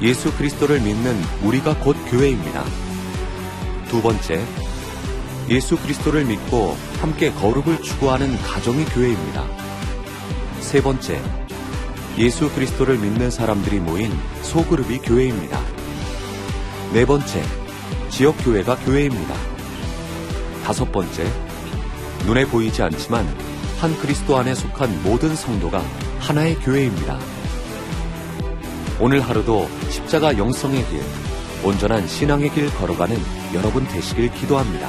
예수 0.00 0.34
그리스도를 0.34 0.80
믿는 0.80 1.14
우리가 1.42 1.78
곧 1.78 1.94
교회입니다. 2.08 2.64
두 3.90 4.00
번째, 4.00 4.42
예수 5.50 5.76
그리스도를 5.76 6.24
믿고 6.24 6.74
함께 6.98 7.30
거룩을 7.32 7.82
추구하는 7.82 8.34
가정이 8.38 8.86
교회입니다. 8.86 9.44
세 10.60 10.80
번째, 10.82 11.20
예수 12.16 12.50
그리스도를 12.50 12.96
믿는 12.96 13.30
사람들이 13.30 13.78
모인 13.78 14.10
소그룹이 14.40 15.00
교회입니다. 15.00 15.60
네 16.94 17.04
번째, 17.04 17.44
지역교회가 18.16 18.76
교회입니다. 18.76 19.34
다섯 20.64 20.90
번째, 20.90 21.30
눈에 22.24 22.46
보이지 22.46 22.82
않지만 22.82 23.26
한 23.78 23.94
그리스도 23.98 24.38
안에 24.38 24.54
속한 24.54 25.02
모든 25.02 25.36
성도가 25.36 25.82
하나의 26.20 26.54
교회입니다. 26.54 27.18
오늘 28.98 29.20
하루도 29.20 29.68
십자가 29.90 30.38
영성의 30.38 30.82
길, 30.86 31.02
온전한 31.62 32.08
신앙의 32.08 32.54
길 32.54 32.74
걸어가는 32.76 33.18
여러분 33.52 33.86
되시길 33.86 34.32
기도합니다. 34.32 34.88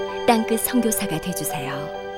땅끝 0.31 0.61
성교사가 0.61 1.19
되주세요 1.19 2.10